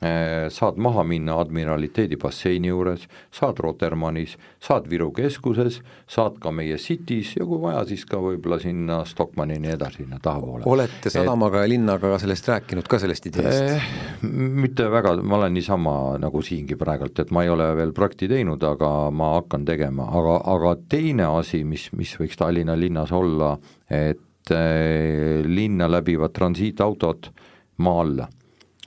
äh,, 0.03 0.49
saad 0.53 0.79
maha 0.81 1.03
minna 1.07 1.37
Admiraliteedi 1.41 2.17
basseini 2.21 2.71
juures, 2.71 3.05
saad 3.33 3.59
Rotermannis, 3.63 4.35
saad 4.63 4.89
Viru 4.91 5.11
keskuses, 5.15 5.81
saad 6.09 6.39
ka 6.43 6.51
meie 6.55 6.79
City's 6.81 7.35
ja 7.37 7.45
kui 7.47 7.61
vaja, 7.61 7.83
siis 7.89 8.05
ka 8.09 8.19
võib-olla 8.23 8.59
sinna 8.63 9.03
Stockmanni 9.09 9.59
ja 9.59 9.63
nii 9.65 9.75
edasi, 9.75 10.03
sinna 10.03 10.19
tahapoole. 10.23 10.65
olete 10.65 11.13
sadamaga 11.13 11.61
et, 11.61 11.67
ja 11.67 11.73
linnaga 11.75 12.17
sellest 12.21 12.49
rääkinud 12.51 12.89
ka, 12.89 12.99
sellest 13.03 13.29
ideest 13.31 13.77
eh,? 13.77 13.87
Mitte 14.23 14.89
väga, 14.91 15.15
ma 15.21 15.37
olen 15.41 15.57
niisama 15.57 15.95
nagu 16.21 16.41
siingi 16.45 16.77
praegult, 16.79 17.19
et 17.19 17.31
ma 17.35 17.45
ei 17.45 17.53
ole 17.53 17.69
veel 17.77 17.93
projekti 17.95 18.31
teinud, 18.31 18.63
aga 18.65 18.91
ma 19.13 19.33
hakkan 19.37 19.65
tegema, 19.67 20.09
aga, 20.09 20.37
aga 20.55 20.75
teine 20.89 21.29
asi, 21.39 21.63
mis, 21.67 21.89
mis 21.93 22.17
võiks 22.19 22.39
Tallinna 22.39 22.77
linnas 22.79 23.11
olla, 23.13 23.57
et 23.91 24.21
Eh, 24.51 25.45
linna 25.45 25.87
läbivad 25.87 26.33
transiitautod 26.33 27.27
maa 27.75 28.01
alla. 28.01 28.27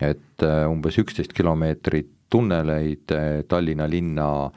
et 0.01 0.43
eh, 0.43 0.71
umbes 0.71 0.99
üksteist 0.99 1.33
kilomeetrit 1.33 2.11
tunneleid 2.29 3.11
eh, 3.11 3.43
Tallinna 3.49 3.87
linna 3.87 4.51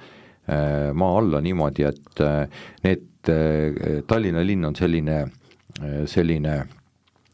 maa 0.94 1.18
alla 1.18 1.40
niimoodi, 1.40 1.84
et 1.86 2.22
need, 2.82 3.30
Tallinna 4.08 4.42
linn 4.42 4.66
on 4.66 4.74
selline, 4.76 5.20
selline 6.10 6.56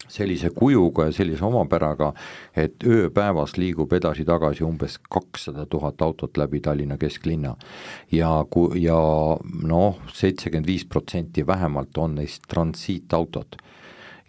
sellise 0.08 0.50
kujuga 0.56 1.10
ja 1.10 1.16
sellise 1.16 1.46
omapäraga, 1.46 2.12
et 2.56 2.84
ööpäevas 2.84 3.58
liigub 3.58 3.94
edasi-tagasi 3.94 4.66
umbes 4.66 4.98
kakssada 5.10 5.66
tuhat 5.66 6.02
autot 6.02 6.38
läbi 6.38 6.62
Tallinna 6.62 6.98
kesklinna. 6.98 7.56
ja 8.12 8.46
ku-, 8.50 8.74
ja 8.76 8.98
noh, 9.64 10.00
seitsekümmend 10.14 10.68
viis 10.68 10.86
protsenti 10.86 11.48
vähemalt 11.48 11.98
on 11.98 12.16
neist 12.16 12.44
transiitautod. 12.48 13.58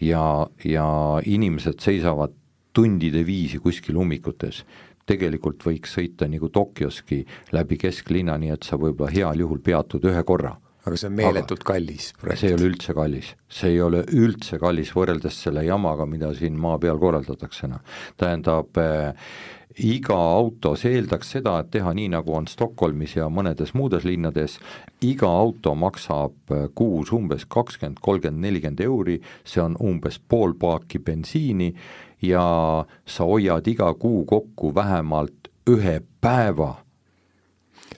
ja, 0.00 0.46
ja 0.64 0.88
inimesed 1.24 1.80
seisavad 1.80 2.32
tundide 2.72 3.26
viisi 3.26 3.58
kuskil 3.58 3.96
ummikutes, 3.96 4.64
tegelikult 5.06 5.64
võiks 5.64 5.94
sõita 5.96 6.28
nagu 6.28 6.48
Tokyoski 6.48 7.24
läbi 7.52 7.78
kesklinna, 7.80 8.36
nii 8.38 8.52
et 8.52 8.62
sa 8.62 8.76
võib-olla 8.76 9.10
heal 9.14 9.40
juhul 9.40 9.62
peatud 9.64 10.04
ühe 10.04 10.22
korra 10.26 10.56
aga 10.86 11.00
see 11.00 11.10
on 11.10 11.18
meeletult 11.18 11.64
aga 11.64 11.72
kallis 11.72 12.12
projekt. 12.20 12.40
see 12.40 12.52
ei 12.52 12.56
ole 12.56 12.70
üldse 12.70 12.94
kallis, 12.94 13.34
see 13.50 13.74
ei 13.74 13.82
ole 13.82 14.04
üldse 14.14 14.60
kallis 14.62 14.94
võrreldes 14.94 15.42
selle 15.46 15.66
jamaga, 15.66 16.06
mida 16.06 16.30
siin 16.36 16.58
maa 16.62 16.78
peal 16.82 17.00
korraldatakse, 17.02 17.68
noh. 17.72 17.82
tähendab 18.20 18.78
äh, 18.78 19.34
iga 19.82 20.16
auto, 20.16 20.76
see 20.78 20.94
eeldaks 20.96 21.34
seda, 21.36 21.58
et 21.60 21.72
teha 21.74 21.92
nii, 21.96 22.08
nagu 22.14 22.36
on 22.38 22.46
Stockholmis 22.48 23.16
ja 23.18 23.26
mõnedes 23.32 23.74
muudes 23.76 24.06
linnades, 24.08 24.56
iga 25.04 25.28
auto 25.28 25.74
maksab 25.76 26.54
äh, 26.54 26.68
kuus 26.78 27.12
umbes 27.16 27.48
kakskümmend, 27.50 28.00
kolmkümmend, 28.04 28.46
nelikümmend 28.46 28.86
euri, 28.86 29.20
see 29.44 29.64
on 29.64 29.76
umbes 29.82 30.20
pool 30.22 30.54
paaki 30.54 31.02
bensiini 31.02 31.72
ja 32.24 32.46
sa 33.04 33.28
hoiad 33.28 33.66
iga 33.68 33.92
kuu 33.98 34.24
kokku 34.24 34.74
vähemalt 34.74 35.50
ühe 35.66 35.98
päeva 36.22 36.76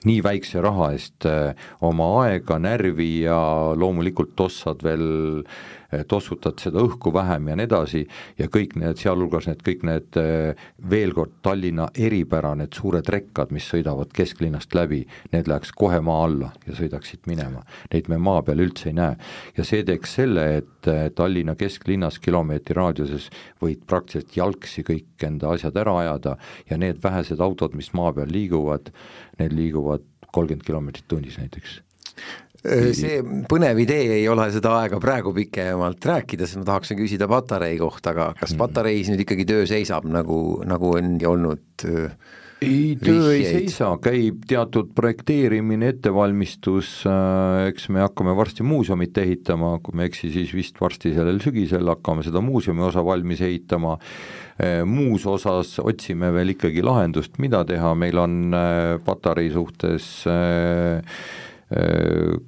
nii 0.07 0.21
väikse 0.23 0.61
raha 0.63 0.91
eest 0.95 1.27
äh, 1.27 1.55
oma 1.85 2.11
aega, 2.23 2.59
närvi 2.61 3.11
ja 3.25 3.39
loomulikult 3.75 4.35
tossad 4.39 4.83
veel 4.85 5.43
tossutad 6.07 6.59
seda 6.61 6.81
õhku 6.85 7.11
vähem 7.13 7.47
ja 7.49 7.55
nii 7.57 7.65
edasi 7.65 8.01
ja 8.37 8.47
kõik 8.51 8.75
need, 8.79 8.99
sealhulgas 9.01 9.47
need 9.49 9.63
kõik 9.65 9.85
need 9.87 10.19
eh, 10.21 10.67
veel 10.89 11.13
kord 11.17 11.39
Tallinna 11.45 11.89
eripära, 11.97 12.53
need 12.59 12.75
suured 12.77 13.09
rekkad, 13.09 13.53
mis 13.55 13.67
sõidavad 13.71 14.13
kesklinnast 14.15 14.75
läbi, 14.77 15.01
need 15.33 15.49
läheks 15.49 15.73
kohe 15.77 16.01
maa 16.05 16.23
alla 16.27 16.51
ja 16.67 16.77
sõidaksid 16.77 17.25
minema. 17.29 17.63
Neid 17.93 18.09
me 18.11 18.19
maa 18.21 18.43
peal 18.45 18.61
üldse 18.65 18.91
ei 18.91 18.97
näe. 18.99 19.17
ja 19.57 19.65
see 19.65 19.83
teeks 19.87 20.15
selle, 20.19 20.45
et 20.61 20.91
eh, 20.91 21.09
Tallinna 21.15 21.57
kesklinnas 21.59 22.19
kilomeetri 22.23 22.77
raadiuses 22.77 23.29
võid 23.61 23.85
praktiliselt 23.89 24.37
jalgsi 24.37 24.85
kõik 24.85 25.25
enda 25.25 25.53
asjad 25.55 25.77
ära 25.77 25.97
ajada 26.03 26.37
ja 26.69 26.77
need 26.77 27.01
vähesed 27.03 27.41
autod, 27.41 27.75
mis 27.75 27.93
maa 27.97 28.13
peal 28.13 28.31
liiguvad, 28.31 28.93
need 29.39 29.57
liiguvad 29.57 30.05
kolmkümmend 30.29 30.65
kilomeetrit 30.65 31.07
tunnis 31.09 31.39
näiteks 31.41 31.81
see 32.63 33.19
põnev 33.49 33.79
idee 33.85 34.17
ei 34.19 34.25
ole 34.31 34.49
seda 34.53 34.75
aega 34.81 34.99
praegu 35.01 35.31
pikemalt 35.35 36.09
rääkida, 36.11 36.47
sest 36.47 36.59
ma 36.61 36.67
tahaksin 36.73 36.99
küsida 36.99 37.29
patarei 37.31 37.77
kohta, 37.79 38.11
aga 38.15 38.33
kas 38.39 38.53
mhm. 38.53 38.59
patareis 38.63 39.11
nüüd 39.11 39.23
ikkagi 39.23 39.47
töö 39.47 39.69
seisab, 39.69 40.07
nagu, 40.11 40.59
nagu 40.67 40.91
on 40.97 41.15
olnud 41.29 41.87
äh, 41.87 42.11
ei, 42.65 42.97
töö 42.99 43.31
ei 43.31 43.45
seisa, 43.47 43.93
käib 44.03 44.43
teatud 44.49 44.91
projekteerimine, 44.97 45.93
ettevalmistus, 45.95 46.91
äh, 47.07 47.69
eks 47.71 47.87
me 47.95 48.03
hakkame 48.03 48.35
varsti 48.35 48.67
muuseumit 48.67 49.17
ehitama, 49.23 49.77
kui 49.83 49.95
ma 49.95 50.03
ei 50.03 50.11
eksi, 50.11 50.33
siis 50.35 50.51
vist 50.55 50.83
varsti 50.83 51.15
sellel 51.15 51.39
sügisel 51.43 51.87
hakkame 51.95 52.27
seda 52.27 52.43
muuseumi 52.43 52.83
osa 52.91 53.05
valmis 53.05 53.43
ehitama, 53.47 53.97
muus 54.83 55.23
osas 55.23 55.77
otsime 55.79 56.33
veel 56.35 56.51
ikkagi 56.51 56.81
lahendust, 56.83 57.37
mida 57.39 57.61
teha, 57.63 57.93
meil 57.95 58.19
on 58.19 58.33
patarei 59.05 59.47
suhtes 59.53 60.09
äh, 60.27 60.99
Äh, 60.99 61.48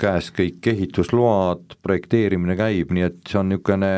käes 0.01 0.31
kõik 0.33 0.65
ehitusload, 0.71 1.75
projekteerimine 1.85 2.55
käib, 2.57 2.89
nii 2.95 3.03
et 3.05 3.19
see 3.29 3.37
on 3.37 3.51
niisugune 3.51 3.91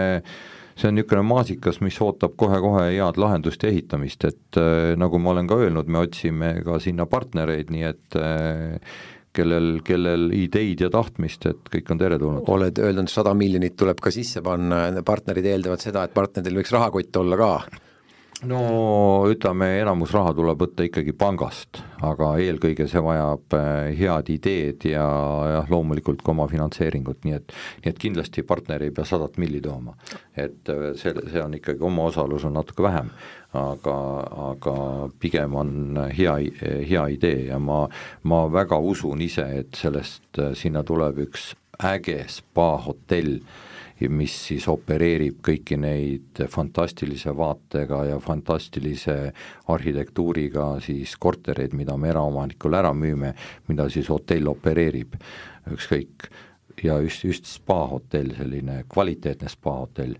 see 0.75 0.89
on 0.89 0.97
niisugune 0.97 1.23
maasikas, 1.27 1.79
mis 1.85 1.99
ootab 2.01 2.35
kohe-kohe 2.39 2.87
head 2.95 3.19
lahendust 3.21 3.63
ja 3.63 3.71
ehitamist, 3.71 4.25
et 4.29 4.59
äh, 4.59 4.93
nagu 4.99 5.21
ma 5.21 5.33
olen 5.33 5.49
ka 5.49 5.59
öelnud, 5.61 5.89
me 5.91 6.01
otsime 6.03 6.55
ka 6.65 6.79
sinna 6.83 7.05
partnereid, 7.09 7.69
nii 7.73 7.85
et 7.89 8.17
äh, 8.19 8.97
kellel, 9.33 9.79
kellel 9.85 10.27
ideid 10.37 10.83
ja 10.85 10.89
tahtmist, 10.93 11.47
et 11.49 11.71
kõik 11.75 11.93
on 11.93 12.01
teretulnud. 12.01 12.49
oled 12.53 12.83
öelnud, 12.83 13.09
sada 13.11 13.33
miljonit 13.37 13.77
tuleb 13.79 14.01
ka 14.01 14.13
sisse 14.13 14.43
panna, 14.45 14.85
partnerid 15.05 15.49
eeldavad 15.53 15.81
seda, 15.81 16.05
et 16.05 16.13
partneridel 16.13 16.61
võiks 16.61 16.73
rahakott 16.73 17.21
olla 17.21 17.39
ka 17.39 17.51
no 18.49 18.61
ütleme, 19.31 19.69
enamus 19.81 20.13
raha 20.15 20.33
tuleb 20.35 20.59
võtta 20.63 20.85
ikkagi 20.87 21.13
pangast, 21.17 21.79
aga 22.03 22.33
eelkõige 22.43 22.87
see 22.89 23.01
vajab 23.03 23.55
äh, 23.57 23.91
head 23.97 24.31
ideed 24.33 24.87
ja 24.89 25.05
jah, 25.53 25.71
loomulikult 25.71 26.23
ka 26.23 26.33
oma 26.33 26.47
finantseeringut, 26.51 27.23
nii 27.25 27.37
et 27.37 27.55
nii 27.83 27.93
et 27.93 28.01
kindlasti 28.01 28.43
partner 28.47 28.83
ei 28.85 28.93
pea 28.95 29.07
sadat 29.07 29.39
milli 29.41 29.61
tooma. 29.63 29.95
et 30.35 30.69
äh, 30.69 30.91
see, 30.99 31.13
see 31.31 31.41
on 31.43 31.57
ikkagi, 31.57 31.83
omaosalus 31.83 32.45
on 32.49 32.57
natuke 32.57 32.83
vähem, 32.83 33.11
aga, 33.57 33.97
aga 34.49 34.77
pigem 35.19 35.55
on 35.55 35.99
hea, 36.17 36.37
hea 36.61 37.07
idee 37.15 37.49
ja 37.51 37.59
ma, 37.59 37.83
ma 38.23 38.45
väga 38.51 38.79
usun 38.79 39.21
ise, 39.21 39.45
et 39.63 39.77
sellest, 39.79 40.25
äh, 40.39 40.55
sinna 40.57 40.83
tuleb 40.83 41.23
üks 41.27 41.53
äge 41.83 42.23
spaahotell 42.29 43.39
mis 44.11 44.35
siis 44.47 44.67
opereerib 44.71 45.41
kõiki 45.45 45.77
neid 45.79 46.43
fantastilise 46.49 47.33
vaatega 47.37 48.03
ja 48.11 48.19
fantastilise 48.23 49.17
arhitektuuriga 49.73 50.69
siis 50.83 51.15
kortereid, 51.19 51.75
mida 51.77 51.97
me 51.97 52.09
eraomanikule 52.13 52.79
ära 52.79 52.93
müüme, 52.97 53.33
mida 53.67 53.89
siis 53.93 54.09
hotell 54.11 54.49
opereerib, 54.51 55.15
ükskõik, 55.73 56.29
ja 56.83 56.97
just, 57.03 57.23
just 57.23 57.51
spaahotell, 57.51 58.33
selline 58.37 58.83
kvaliteetne 58.89 59.51
spaahotell 59.51 60.17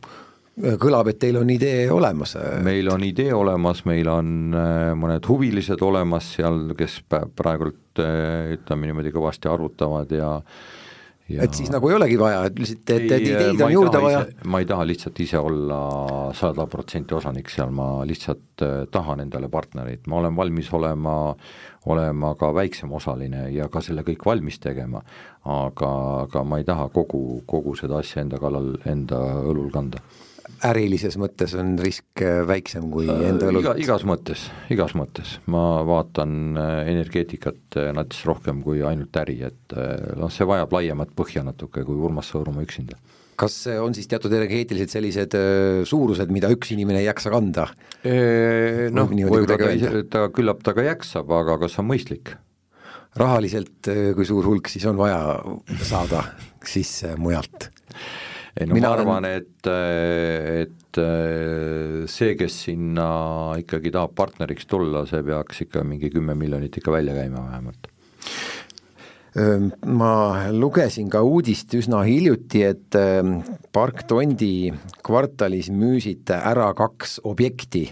kõlab, 0.54 1.08
et 1.10 1.17
teil 1.17 1.39
on 1.39 1.50
idee 1.50 1.88
olemas. 1.91 2.36
meil 2.62 2.89
on 2.93 3.04
idee 3.04 3.34
olemas, 3.34 3.84
meil 3.89 4.10
on 4.12 4.54
mõned 5.00 5.26
huvilised 5.26 5.82
olemas 5.82 6.30
seal, 6.36 6.76
kes 6.78 7.00
praegult 7.10 7.98
ütleme 7.98 8.89
niimoodi 8.89 9.13
kõvasti 9.13 9.50
arvutavad 9.50 10.13
ja 10.13 10.30
Ja... 11.34 11.43
et 11.46 11.58
siis 11.58 11.72
nagu 11.74 11.89
ei 11.89 11.98
olegi 11.98 12.17
vaja, 12.19 12.43
et 12.50 12.60
lihtsalt, 12.60 12.93
et, 12.96 13.06
et 13.12 13.28
ideid 13.28 13.62
on 13.65 13.74
juurde 13.74 14.02
vaja. 14.04 14.24
ma 14.50 14.62
ei 14.63 14.67
taha 14.69 14.88
lihtsalt 14.88 15.19
ise 15.24 15.39
olla 15.41 15.80
sada 16.38 16.67
protsenti 16.72 17.17
osanik 17.17 17.52
seal, 17.54 17.72
ma 17.76 17.89
lihtsalt 18.08 18.65
äh, 18.65 18.76
tahan 18.91 19.26
endale 19.26 19.50
partnerit, 19.54 20.08
ma 20.08 20.19
olen 20.22 20.36
valmis 20.38 20.72
olema, 20.74 21.15
olema 21.93 22.34
ka 22.39 22.54
väiksem 22.56 22.91
osaline 22.91 23.48
ja 23.54 23.69
ka 23.72 23.82
selle 23.84 24.06
kõik 24.08 24.26
valmis 24.26 24.60
tegema, 24.63 25.04
aga, 25.43 25.93
aga 26.28 26.46
ma 26.48 26.62
ei 26.62 26.67
taha 26.67 26.89
kogu, 26.93 27.41
kogu 27.50 27.76
seda 27.80 28.00
asja 28.04 28.24
enda 28.24 28.41
kallal, 28.41 28.76
enda 28.89 29.19
õlul 29.43 29.72
kanda 29.74 30.04
ärilises 30.67 31.15
mõttes 31.19 31.53
on 31.60 31.75
risk 31.82 32.21
äh, 32.23 32.41
väiksem 32.47 32.89
kui 32.93 33.08
äh, 33.12 33.25
enda 33.29 33.49
õlut? 33.49 33.63
iga, 33.63 33.73
igas 33.79 34.06
mõttes, 34.08 34.45
igas 34.73 34.93
mõttes, 34.97 35.38
ma 35.51 35.82
vaatan 35.88 36.60
äh, 36.60 36.75
energeetikat 36.93 37.79
nats 37.95 38.23
rohkem 38.27 38.62
kui 38.65 38.84
ainult 38.86 39.15
äri, 39.23 39.39
et 39.49 39.75
noh, 40.19 40.32
see 40.34 40.47
vajab 40.47 40.73
laiemat 40.75 41.13
põhja 41.17 41.43
natuke 41.45 41.84
kui 41.88 41.97
Urmas 41.97 42.32
Sõõrumaa 42.32 42.65
üksinda. 42.65 42.99
kas 43.39 43.56
on 43.82 43.95
siis 43.97 44.08
teatud 44.12 44.34
energeetilised 44.34 44.93
sellised 44.93 45.38
suurused, 45.89 46.32
mida 46.32 46.51
üks 46.53 46.73
inimene 46.75 47.01
ei 47.01 47.10
jaksa 47.10 47.34
kanda? 47.34 47.67
Noh, 48.03 49.13
võib-olla 49.13 49.58
ta, 49.58 50.03
ta, 50.10 50.25
küllap 50.34 50.63
ta 50.63 50.75
ka 50.75 50.86
jaksab, 50.86 51.32
aga 51.43 51.60
kas 51.65 51.79
on 51.82 51.89
mõistlik? 51.91 52.36
rahaliselt, 53.13 53.86
kui 54.17 54.25
suur 54.25 54.47
hulk 54.49 54.71
siis 54.73 54.88
on 54.89 54.97
vaja 54.97 55.38
saada 55.86 56.23
sisse 56.65 57.13
mujalt? 57.21 57.69
Ei 58.59 58.67
no 58.67 58.77
Mina 58.77 58.91
ma 58.91 58.97
arvan 58.99 59.25
olen..., 59.25 59.41
et, 59.41 59.69
et 60.63 61.01
see, 62.11 62.35
kes 62.37 62.59
sinna 62.67 63.07
ikkagi 63.61 63.93
tahab 63.93 64.13
partneriks 64.17 64.69
tulla, 64.69 65.07
see 65.09 65.23
peaks 65.25 65.65
ikka 65.65 65.83
mingi 65.87 66.11
kümme 66.13 66.35
miljonit 66.37 66.77
ikka 66.77 66.93
välja 66.93 67.17
käima 67.17 67.47
vähemalt. 67.47 67.89
Ma 69.89 70.13
lugesin 70.53 71.09
ka 71.09 71.23
uudist 71.25 71.73
üsna 71.73 72.03
hiljuti, 72.05 72.61
et 72.67 72.97
Park 73.73 74.03
Tondi 74.05 74.69
kvartalis 75.01 75.71
müüsite 75.73 76.37
ära 76.37 76.67
kaks 76.77 77.17
objekti 77.25 77.87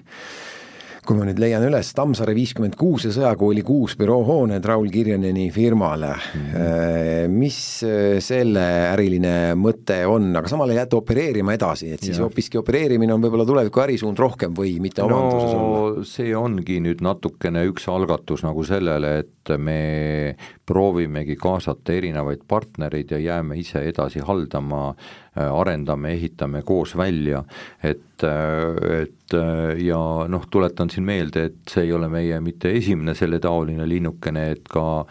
kui 1.05 1.17
ma 1.17 1.25
nüüd 1.25 1.39
leian 1.41 1.63
üles, 1.65 1.89
Tammsaare 1.97 2.33
viiskümmend 2.37 2.75
kuus 2.77 3.07
ja 3.07 3.11
Sõjakooli 3.13 3.63
kuus 3.65 3.95
büroohooned 3.97 4.65
Raul 4.69 4.89
Kirjaneni 4.93 5.47
firmale 5.53 6.11
mm. 6.13 6.43
-hmm. 6.51 7.33
mis 7.33 7.57
äh, 7.87 8.19
selle 8.21 8.65
äriline 8.91 9.55
mõte 9.57 9.97
on, 10.05 10.29
aga 10.37 10.51
samal 10.51 10.69
ei 10.69 10.77
jäta 10.77 10.99
opereerima 10.99 11.55
edasi, 11.57 11.91
et 11.95 12.05
siis 12.05 12.17
ja. 12.17 12.25
hoopiski 12.25 12.61
opereerimine 12.61 13.13
on 13.13 13.23
võib-olla 13.23 13.47
tuleviku 13.49 13.81
ärisuund 13.85 14.21
rohkem 14.21 14.53
või 14.57 14.77
mitte 14.83 15.01
omanduses 15.01 15.55
no, 15.55 15.65
olla? 15.65 16.05
see 16.05 16.35
ongi 16.37 16.79
nüüd 16.85 17.01
natukene 17.01 17.65
üks 17.71 17.89
algatus 17.89 18.45
nagu 18.45 18.63
sellele, 18.63 19.17
et 19.25 19.55
me 19.57 20.35
proovimegi 20.65 21.35
kaasata 21.35 21.97
erinevaid 21.97 22.45
partnereid 22.47 23.11
ja 23.11 23.17
jääme 23.17 23.57
ise 23.57 23.81
edasi 23.89 24.21
haldama 24.21 24.91
Äh, 25.31 25.47
arendame, 25.47 26.09
ehitame 26.11 26.59
koos 26.67 26.91
välja, 26.99 27.45
et, 27.79 28.01
et 28.27 29.35
äh, 29.37 29.77
ja 29.85 29.99
noh, 30.31 30.47
tuletan 30.51 30.91
siin 30.91 31.05
meelde, 31.07 31.45
et 31.49 31.71
see 31.71 31.87
ei 31.87 31.93
ole 31.95 32.09
meie 32.11 32.39
mitte 32.43 32.71
esimene 32.77 33.15
selletaoline 33.17 33.87
linnukene, 33.89 34.45
et 34.55 34.67
ka 34.71 35.03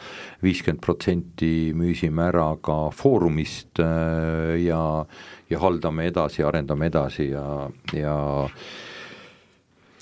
viiskümmend 0.45 0.83
protsenti 0.85 1.55
müüsime 1.77 2.29
ära 2.29 2.53
ka 2.63 2.83
Foorumist 2.95 3.81
ja, 3.81 4.85
ja 5.51 5.65
haldame 5.65 6.11
edasi, 6.11 6.45
arendame 6.47 6.91
edasi 6.91 7.31
ja, 7.33 7.47
ja 7.97 8.17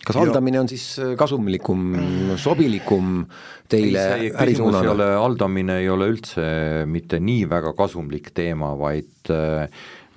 kas 0.09 0.17
haldamine 0.17 0.61
on 0.63 0.69
siis 0.71 0.87
kasumlikum, 1.21 1.93
sobilikum 2.41 3.23
teile 3.69 4.05
ärisuunana? 4.33 5.13
haldamine 5.21 5.79
ei 5.83 5.91
ole 5.93 6.09
üldse 6.15 6.49
mitte 6.89 7.21
nii 7.21 7.45
väga 7.51 7.75
kasumlik 7.79 8.33
teema, 8.37 8.73
vaid 8.79 9.33
äh, 9.35 9.69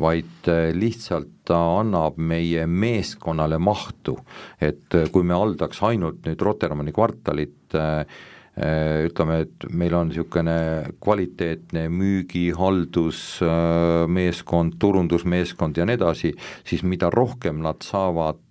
vaid 0.02 0.48
äh, 0.50 0.74
lihtsalt 0.76 1.28
ta 1.48 1.80
annab 1.80 2.18
meie 2.18 2.68
meeskonnale 2.68 3.60
mahtu, 3.62 4.18
et 4.62 4.96
äh, 4.98 5.10
kui 5.14 5.24
me 5.28 5.34
haldaks 5.38 5.82
ainult 5.88 6.26
nüüd 6.28 6.42
Rotermanni 6.42 6.92
kvartalit, 6.96 7.76
äh, 7.78 8.06
ütleme, 9.08 9.36
et 9.46 9.58
meil 9.72 9.94
on 9.96 10.08
niisugune 10.10 10.58
kvaliteetne 11.02 11.90
müügi, 11.90 12.52
haldusmeeskond, 12.58 14.74
turundusmeeskond 14.82 15.78
ja 15.80 15.86
nii 15.88 15.96
edasi, 15.96 16.30
siis 16.68 16.84
mida 16.84 17.10
rohkem 17.16 17.62
nad 17.64 17.80
saavad 17.88 18.42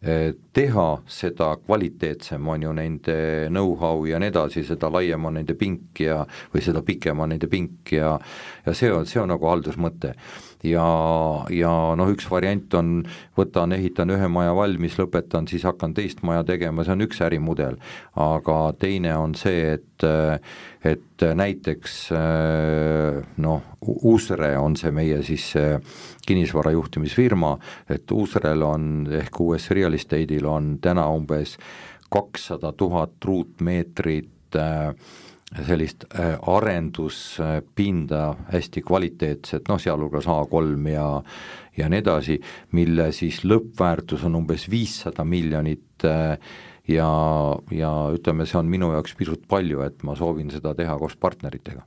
teha, 0.00 0.84
seda 1.12 1.50
kvaliteetsem 1.60 2.46
on 2.48 2.62
ju 2.62 2.70
nende 2.72 3.16
know-how 3.50 4.06
ja 4.08 4.16
nii 4.18 4.30
edasi, 4.32 4.62
seda 4.64 4.88
laiem 4.88 5.26
on 5.28 5.36
nende 5.36 5.52
pink 5.60 6.00
ja, 6.00 6.22
või 6.54 6.64
seda 6.64 6.80
pikem 6.86 7.20
on 7.20 7.34
nende 7.34 7.50
pink 7.52 7.92
ja 7.92 8.14
ja 8.64 8.74
see 8.74 8.92
on, 8.92 9.04
see 9.06 9.20
on 9.20 9.28
nagu 9.34 9.50
haldusmõte 9.50 10.14
ja, 10.66 10.86
ja 11.54 11.72
noh, 11.96 12.12
üks 12.12 12.28
variant 12.30 12.74
on, 12.78 12.92
võtan, 13.38 13.74
ehitan 13.76 14.12
ühe 14.14 14.28
maja 14.32 14.54
valmis, 14.56 14.96
lõpetan, 15.00 15.48
siis 15.50 15.64
hakkan 15.68 15.94
teist 15.96 16.24
maja 16.26 16.44
tegema, 16.48 16.84
see 16.84 16.96
on 16.96 17.06
üks 17.06 17.22
ärimudel. 17.24 17.78
aga 18.20 18.58
teine 18.80 19.14
on 19.16 19.34
see, 19.38 19.76
et, 19.78 20.06
et 20.84 21.26
näiteks 21.36 21.98
noh, 23.40 23.68
Uusre 23.80 24.50
on 24.60 24.76
see 24.76 24.90
meie 24.92 25.22
siis 25.24 25.52
kinnisvara 26.26 26.74
juhtimisfirma, 26.76 27.54
et 27.88 28.12
Uusrel 28.12 28.62
on 28.66 28.90
ehk 29.22 29.40
US 29.40 29.70
Real 29.72 29.96
Estate'il 29.96 30.46
on 30.46 30.74
täna 30.84 31.08
umbes 31.08 31.56
kakssada 32.10 32.72
tuhat 32.72 33.24
ruutmeetrit 33.24 34.56
äh, 34.56 34.94
sellist 35.66 36.04
äh, 36.14 36.36
arenduspinda 36.46 38.24
hästi 38.52 38.82
kvaliteetset, 38.86 39.68
noh, 39.68 39.80
sealhulgas 39.82 40.28
A3 40.30 40.88
ja 40.94 41.06
ja 41.78 41.88
nii 41.88 42.02
edasi, 42.02 42.36
mille 42.76 43.08
siis 43.16 43.40
lõppväärtus 43.46 44.26
on 44.28 44.36
umbes 44.42 44.66
viissada 44.70 45.24
miljonit 45.24 46.04
äh, 46.04 46.36
ja, 46.88 47.10
ja 47.74 47.92
ütleme, 48.14 48.46
see 48.46 48.58
on 48.60 48.70
minu 48.70 48.92
jaoks 48.94 49.14
pisut 49.18 49.46
palju, 49.48 49.82
et 49.86 50.04
ma 50.06 50.16
soovin 50.18 50.50
seda 50.52 50.74
teha 50.78 50.98
koos 51.00 51.16
partneritega 51.16 51.86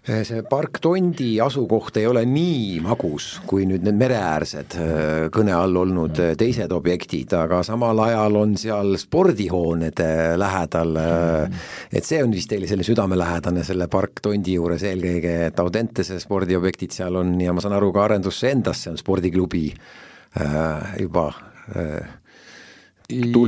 see 0.00 0.42
park 0.48 0.78
Tondi 0.80 1.34
asukoht 1.44 1.98
ei 2.00 2.06
ole 2.08 2.22
nii 2.24 2.80
magus 2.84 3.34
kui 3.46 3.66
nüüd 3.68 3.84
need 3.84 3.98
mereäärsed 4.00 4.76
eh, 4.80 5.26
kõne 5.32 5.52
all 5.52 5.76
olnud 5.76 6.20
eh, 6.24 6.32
teised 6.40 6.72
objektid, 6.72 7.34
aga 7.36 7.60
samal 7.66 8.00
ajal 8.06 8.38
on 8.40 8.56
seal 8.60 8.96
spordihooned 9.00 10.00
lähedal. 10.40 10.96
et 11.92 12.04
see 12.04 12.22
on 12.24 12.32
vist 12.32 12.48
teile 12.50 12.68
selline 12.70 12.88
südamelähedane 12.88 13.64
selle 13.66 13.90
park 13.92 14.22
Tondi 14.24 14.56
juures 14.56 14.86
eelkõige, 14.88 15.34
et 15.50 15.60
Audentese 15.60 16.20
spordiobjektid 16.20 16.96
seal 16.96 17.20
on 17.20 17.36
ja 17.40 17.52
ma 17.52 17.60
saan 17.60 17.76
aru, 17.76 17.92
ka 17.92 18.06
arendusse 18.08 18.50
endasse 18.50 18.90
on 18.90 18.98
spordiklubi 19.00 19.66
juba 21.00 21.26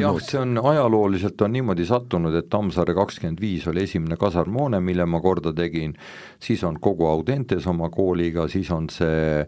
jah, 0.01 0.18
see 0.22 0.40
on 0.40 0.59
ajalooliselt 0.59 1.44
on 1.46 1.55
niimoodi 1.57 1.87
sattunud, 1.88 2.35
et 2.38 2.51
Tammsaare 2.53 2.94
kakskümmend 2.96 3.40
viis 3.42 3.66
oli 3.70 3.85
esimene 3.87 4.18
kasarmhoone, 4.20 4.81
mille 4.81 5.07
ma 5.07 5.20
korda 5.22 5.55
tegin, 5.57 5.94
siis 6.42 6.64
on 6.68 6.81
kogu 6.83 7.07
Audentes 7.11 7.66
oma 7.70 7.90
kooliga, 7.90 8.48
siis 8.53 8.70
on 8.75 8.90
see 8.92 9.46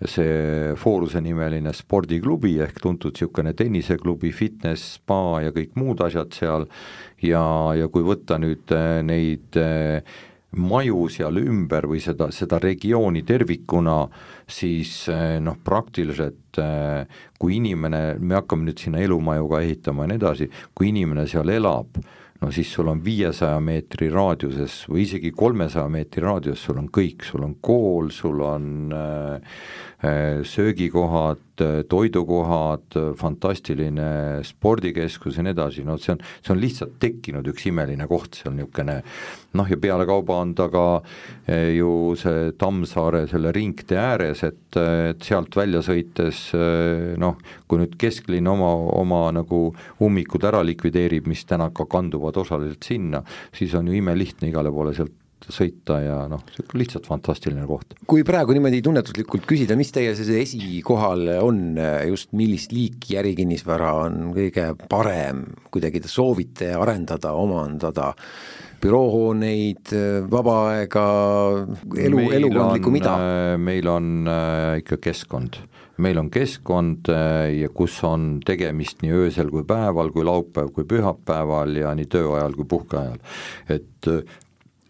see 0.00 0.72
Fooruse 0.80 1.20
nimeline 1.20 1.74
spordiklubi 1.76 2.54
ehk 2.64 2.78
tuntud 2.80 3.12
niisugune 3.12 3.52
tenniseklubi, 3.52 4.30
fitness, 4.32 4.94
spa 4.96 5.42
ja 5.44 5.52
kõik 5.52 5.76
muud 5.76 6.00
asjad 6.00 6.32
seal. 6.32 6.64
Ja, 7.20 7.42
ja 7.76 7.90
kui 7.92 8.04
võtta 8.06 8.38
nüüd 8.40 8.72
äh, 8.72 9.02
neid 9.04 9.58
äh, 9.60 10.00
maju 10.58 11.04
seal 11.12 11.38
ümber 11.38 11.86
või 11.90 12.00
seda, 12.02 12.30
seda 12.34 12.58
regiooni 12.62 13.22
tervikuna, 13.26 14.02
siis 14.50 15.04
eh, 15.12 15.38
noh, 15.42 15.58
praktiliselt 15.64 16.58
eh, 16.58 17.20
kui 17.38 17.58
inimene, 17.60 18.16
me 18.18 18.38
hakkame 18.40 18.66
nüüd 18.66 18.82
sinna 18.82 19.02
elumaju 19.04 19.50
ka 19.52 19.60
ehitama 19.62 20.06
ja 20.06 20.12
nii 20.12 20.20
edasi, 20.20 20.50
kui 20.74 20.90
inimene 20.90 21.26
seal 21.30 21.52
elab, 21.54 22.00
no 22.40 22.50
siis 22.54 22.72
sul 22.72 22.88
on 22.90 23.02
viiesaja 23.04 23.60
meetri 23.62 24.08
raadiuses 24.10 24.82
või 24.90 25.04
isegi 25.04 25.30
kolmesaja 25.36 25.86
meetri 25.92 26.24
raadiuses, 26.24 26.64
sul 26.66 26.80
on 26.82 26.88
kõik, 26.90 27.26
sul 27.28 27.44
on 27.46 27.54
kool, 27.62 28.10
sul 28.14 28.42
on 28.42 28.96
äh, 28.96 30.42
söögikohad, 30.48 31.44
toidukohad, 31.88 32.86
äh, 32.96 33.10
fantastiline 33.18 34.40
spordikeskus 34.46 35.38
ja 35.38 35.44
nii 35.46 35.54
edasi, 35.54 35.84
no 35.86 35.96
see 36.00 36.14
on, 36.14 36.24
see 36.40 36.54
on 36.54 36.62
lihtsalt 36.62 36.96
tekkinud 37.02 37.46
üks 37.52 37.68
imeline 37.70 38.08
koht 38.10 38.40
seal 38.40 38.56
niisugune 38.56 39.00
noh, 39.58 39.70
ja 39.70 39.78
pealekauba 39.80 40.40
on 40.44 40.54
ta 40.58 40.68
ka 40.70 40.84
ju 41.74 42.14
see 42.18 42.52
Tammsaare 42.60 43.24
selle 43.30 43.50
ringtee 43.54 43.98
ääres, 43.98 44.44
et, 44.46 44.76
et 44.78 45.26
sealt 45.26 45.56
välja 45.58 45.80
sõites 45.82 46.42
noh, 47.18 47.40
kui 47.66 47.80
nüüd 47.80 47.96
kesklinn 47.98 48.46
oma, 48.50 48.70
oma 49.00 49.22
nagu 49.34 49.62
ummikud 50.02 50.46
ära 50.46 50.62
likvideerib, 50.66 51.26
mis 51.30 51.42
täna 51.48 51.70
ka 51.74 51.88
kanduvad 51.90 52.38
osaliselt 52.38 52.86
sinna, 52.86 53.24
siis 53.56 53.74
on 53.78 53.90
ju 53.90 53.98
imelihtne 53.98 54.52
igale 54.52 54.70
poole 54.74 54.94
sealt 54.94 55.19
sõita 55.48 55.98
ja 56.04 56.16
noh, 56.30 56.42
lihtsalt 56.76 57.08
fantastiline 57.08 57.64
koht. 57.68 57.96
kui 58.10 58.24
praegu 58.26 58.54
niimoodi 58.56 58.82
tunnetuslikult 58.84 59.46
küsida, 59.48 59.76
mis 59.78 59.92
teie 59.94 60.12
see 60.18 60.42
esikohal 60.42 61.26
on, 61.40 61.62
just 62.10 62.34
millist 62.36 62.74
liiki 62.76 63.18
ärikinnisvara 63.20 63.94
on 64.04 64.34
kõige 64.36 64.72
parem 64.90 65.46
kuidagi 65.72 66.04
te 66.04 66.10
soovite 66.10 66.72
arendada, 66.76 67.32
omandada, 67.38 68.12
büroohooneid, 68.80 69.92
vaba 70.32 70.56
aega, 70.74 71.06
elu, 71.96 72.28
elukondlikku 72.38 72.92
mida? 72.92 73.16
meil 73.60 73.88
on 73.90 74.30
äh, 74.30 74.80
ikka 74.84 75.00
keskkond 75.08 75.60
meil 76.00 76.18
on 76.20 76.30
keskkond 76.32 77.10
äh, 77.12 77.50
ja 77.60 77.70
kus 77.74 77.98
on 78.06 78.38
tegemist 78.46 79.04
nii 79.04 79.12
öösel 79.24 79.50
kui 79.52 79.64
päeval, 79.68 80.12
kui 80.14 80.24
laupäev 80.26 80.72
kui 80.74 80.86
pühapäeval 80.88 81.76
ja 81.82 81.94
nii 81.96 82.08
tööajal 82.10 82.56
kui 82.56 82.68
puhkeajal. 82.70 83.20
et 83.68 84.10
äh, 84.10 84.38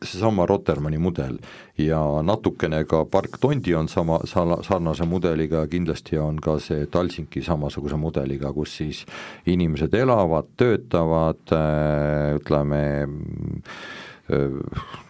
seesama 0.04 0.46
Rotermanni 0.48 0.98
mudel 0.98 1.38
ja 1.78 2.00
natukene 2.24 2.84
ka 2.88 3.04
Park 3.04 3.36
Tondi 3.40 3.74
on 3.76 3.88
sama, 3.88 4.20
sarnase 4.24 5.04
mudeliga, 5.04 5.66
kindlasti 5.68 6.18
on 6.18 6.38
ka 6.40 6.58
see 6.62 6.86
Talsinki 6.86 7.42
samasuguse 7.44 7.98
mudeliga, 8.00 8.52
kus 8.56 8.78
siis 8.80 9.04
inimesed 9.46 9.94
elavad, 9.94 10.48
töötavad, 10.56 11.44
äh, 11.52 12.38
ütleme 12.40 12.82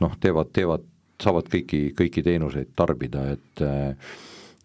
noh, 0.01 0.17
teevad, 0.21 0.51
teevad, 0.55 0.85
saavad 1.21 1.49
kõiki, 1.53 1.91
kõiki 1.97 2.25
teenuseid 2.25 2.75
tarbida, 2.77 3.31
et 3.37 3.65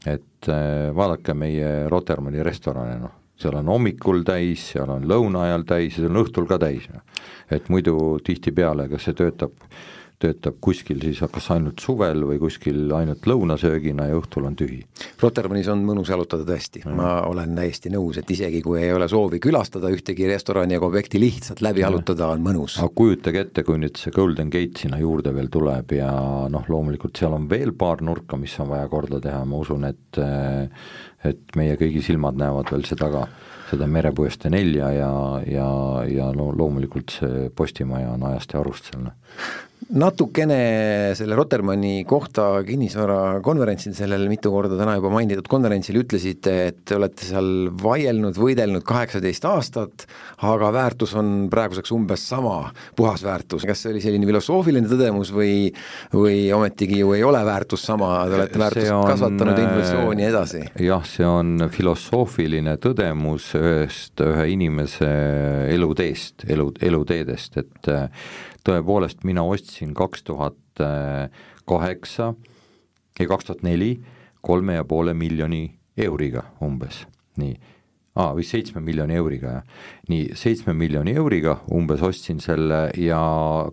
et 0.05 0.49
äh, 0.53 0.93
vaadake 0.93 1.33
meie 1.33 1.69
Rotermanni 1.89 2.43
restorane, 2.45 2.99
noh, 3.01 3.13
seal 3.41 3.57
on 3.57 3.71
hommikul 3.73 4.21
täis, 4.27 4.67
seal 4.73 4.91
on 4.93 5.07
lõuna 5.09 5.47
ajal 5.47 5.65
täis 5.67 5.95
ja 5.95 6.03
seal 6.03 6.13
on 6.13 6.21
õhtul 6.21 6.45
ka 6.49 6.59
täis, 6.61 6.85
noh. 6.93 7.01
et 7.49 7.69
muidu 7.73 8.19
tihtipeale, 8.23 8.85
kas 8.91 9.07
see 9.07 9.17
töötab 9.17 9.55
töötab 10.21 10.58
kuskil 10.63 11.01
siis 11.04 11.19
kas 11.32 11.49
ainult 11.56 11.82
suvel 11.84 12.23
või 12.28 12.38
kuskil 12.39 12.91
ainult 12.95 13.25
lõunasöögina 13.28 14.08
ja 14.10 14.17
õhtul 14.19 14.47
on 14.47 14.56
tühi. 14.58 14.80
Rotermannis 15.21 15.69
on 15.73 15.84
mõnus 15.88 16.12
jalutada 16.12 16.45
tõesti, 16.47 16.84
ma 16.88 17.17
olen 17.28 17.56
täiesti 17.58 17.91
nõus, 17.93 18.19
et 18.21 18.32
isegi 18.32 18.62
kui 18.65 18.80
ei 18.82 18.93
ole 18.95 19.10
soovi 19.12 19.41
külastada 19.43 19.91
ühtegi 19.93 20.30
restorani 20.30 20.78
ega 20.78 20.88
objekti, 20.88 21.19
lihtsalt 21.21 21.63
läbi 21.65 21.84
ja. 21.84 21.89
jalutada 21.89 22.30
on 22.34 22.45
mõnus. 22.45 22.78
aga 22.80 22.91
kujutage 22.95 23.43
ette, 23.47 23.65
kui 23.67 23.82
nüüd 23.82 23.99
see 23.99 24.15
Golden 24.15 24.54
Gate 24.54 24.86
sinna 24.86 25.01
juurde 25.01 25.34
veel 25.36 25.51
tuleb 25.54 25.97
ja 25.97 26.12
noh, 26.51 26.69
loomulikult 26.71 27.19
seal 27.19 27.36
on 27.36 27.49
veel 27.51 27.75
paar 27.78 28.04
nurka, 28.06 28.39
mis 28.39 28.56
on 28.63 28.71
vaja 28.71 28.88
korda 28.91 29.19
teha, 29.23 29.43
ma 29.45 29.60
usun, 29.63 29.89
et 29.91 30.23
et 31.25 31.56
meie 31.58 31.73
kõigi 31.80 32.04
silmad 32.06 32.38
näevad 32.38 32.69
veel 32.71 32.86
seda 32.86 33.10
ka 33.10 33.25
seda 33.65 33.88
Merepuiestee 33.89 34.51
nelja 34.54 34.91
ja, 34.93 35.12
ja, 35.49 35.69
ja 36.06 36.28
no 36.38 36.51
loomulikult 36.54 37.15
see 37.17 37.47
Postimaja 37.56 38.12
on 38.13 38.28
ajast 38.30 38.54
ja 38.54 38.62
arust 38.62 38.91
seal. 38.91 39.08
Noh 39.08 39.15
natukene 39.93 41.13
selle 41.17 41.35
Rotermanni 41.37 41.99
kohta 42.09 42.63
kinnisvarakonverentsil, 42.65 43.93
sellel 43.93 44.25
mitu 44.31 44.49
korda 44.53 44.79
täna 44.79 44.95
juba 44.97 45.11
mainitud 45.13 45.45
konverentsil 45.49 45.99
ütlesite, 46.01 46.53
et 46.71 46.79
te 46.89 46.97
olete 46.97 47.27
seal 47.27 47.69
vaielnud, 47.81 48.37
võidelnud 48.39 48.85
kaheksateist 48.87 49.45
aastat, 49.45 50.07
aga 50.47 50.71
väärtus 50.73 51.13
on 51.19 51.51
praeguseks 51.53 51.93
umbes 51.93 52.23
sama, 52.25 52.71
puhas 52.97 53.21
väärtus. 53.25 53.67
kas 53.67 53.83
see 53.83 53.93
oli 53.93 54.01
selline 54.01 54.29
filosoofiline 54.29 54.89
tõdemus 54.89 55.29
või, 55.35 55.69
või 56.13 56.49
ometigi 56.55 57.03
ju 57.03 57.13
ei 57.13 57.23
ole 57.27 57.43
väärtus 57.45 57.85
sama, 57.85 58.09
te 58.29 58.39
olete 58.39 58.63
väärtust 58.63 58.95
on, 58.95 59.05
kasvatanud, 59.11 59.61
inflatsiooni 59.67 60.27
edasi? 60.31 60.63
jah, 60.81 61.05
see 61.05 61.29
on 61.29 61.69
filosoofiline 61.69 62.79
tõdemus 62.81 63.53
ühest, 63.61 64.17
ühe 64.25 64.49
inimese 64.55 65.13
eluteest, 65.75 66.49
elu, 66.49 66.71
eluteedest, 66.89 67.61
et 67.61 67.93
tõepoolest 68.65 69.23
mina 69.28 69.43
ostsin 69.45 69.93
kaks 69.93 70.25
tuhat 70.28 70.84
kaheksa 71.65 72.34
ja 73.19 73.28
kaks 73.30 73.45
tuhat 73.47 73.63
neli 73.63 73.93
kolme 74.41 74.75
ja 74.75 74.84
poole 74.84 75.13
miljoni 75.13 75.69
euriga 75.97 76.43
umbes, 76.65 77.06
nii 77.39 77.56
aa, 78.15 78.32
või 78.36 78.45
seitsme 78.47 78.82
miljoni 78.84 79.17
euriga, 79.19 79.51
jah. 79.58 79.86
nii, 80.12 80.30
seitsme 80.39 80.73
miljoni 80.78 81.15
euriga 81.19 81.58
umbes 81.75 82.04
ostsin 82.06 82.39
selle 82.43 82.88
ja 82.99 83.19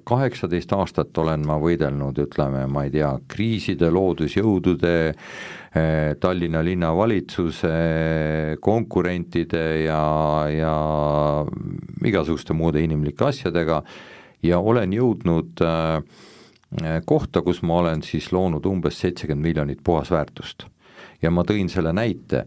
kaheksateist 0.08 0.74
aastat 0.74 1.18
olen 1.22 1.46
ma 1.46 1.58
võidelnud, 1.62 2.18
ütleme, 2.24 2.64
ma 2.70 2.86
ei 2.86 2.94
tea, 2.94 3.12
kriiside, 3.30 3.90
loodusjõudude, 3.94 4.94
eh, 5.78 6.14
Tallinna 6.20 6.62
linnavalitsuse, 6.66 7.74
konkurentide 8.60 9.66
ja, 9.84 10.02
ja 10.50 10.74
igasuguste 12.08 12.56
muude 12.58 12.82
inimlike 12.82 13.30
asjadega 13.30 13.82
ja 14.42 14.58
olen 14.58 14.92
jõudnud 14.92 15.62
äh, 15.62 16.02
kohta, 17.04 17.42
kus 17.42 17.62
ma 17.62 17.82
olen 17.82 18.02
siis 18.02 18.32
loonud 18.32 18.66
umbes 18.66 19.00
seitsekümmend 19.00 19.48
miljonit 19.48 19.80
puhasväärtust. 19.84 20.66
ja 21.22 21.30
ma 21.30 21.42
tõin 21.46 21.68
selle 21.68 21.92
näite, 21.92 22.44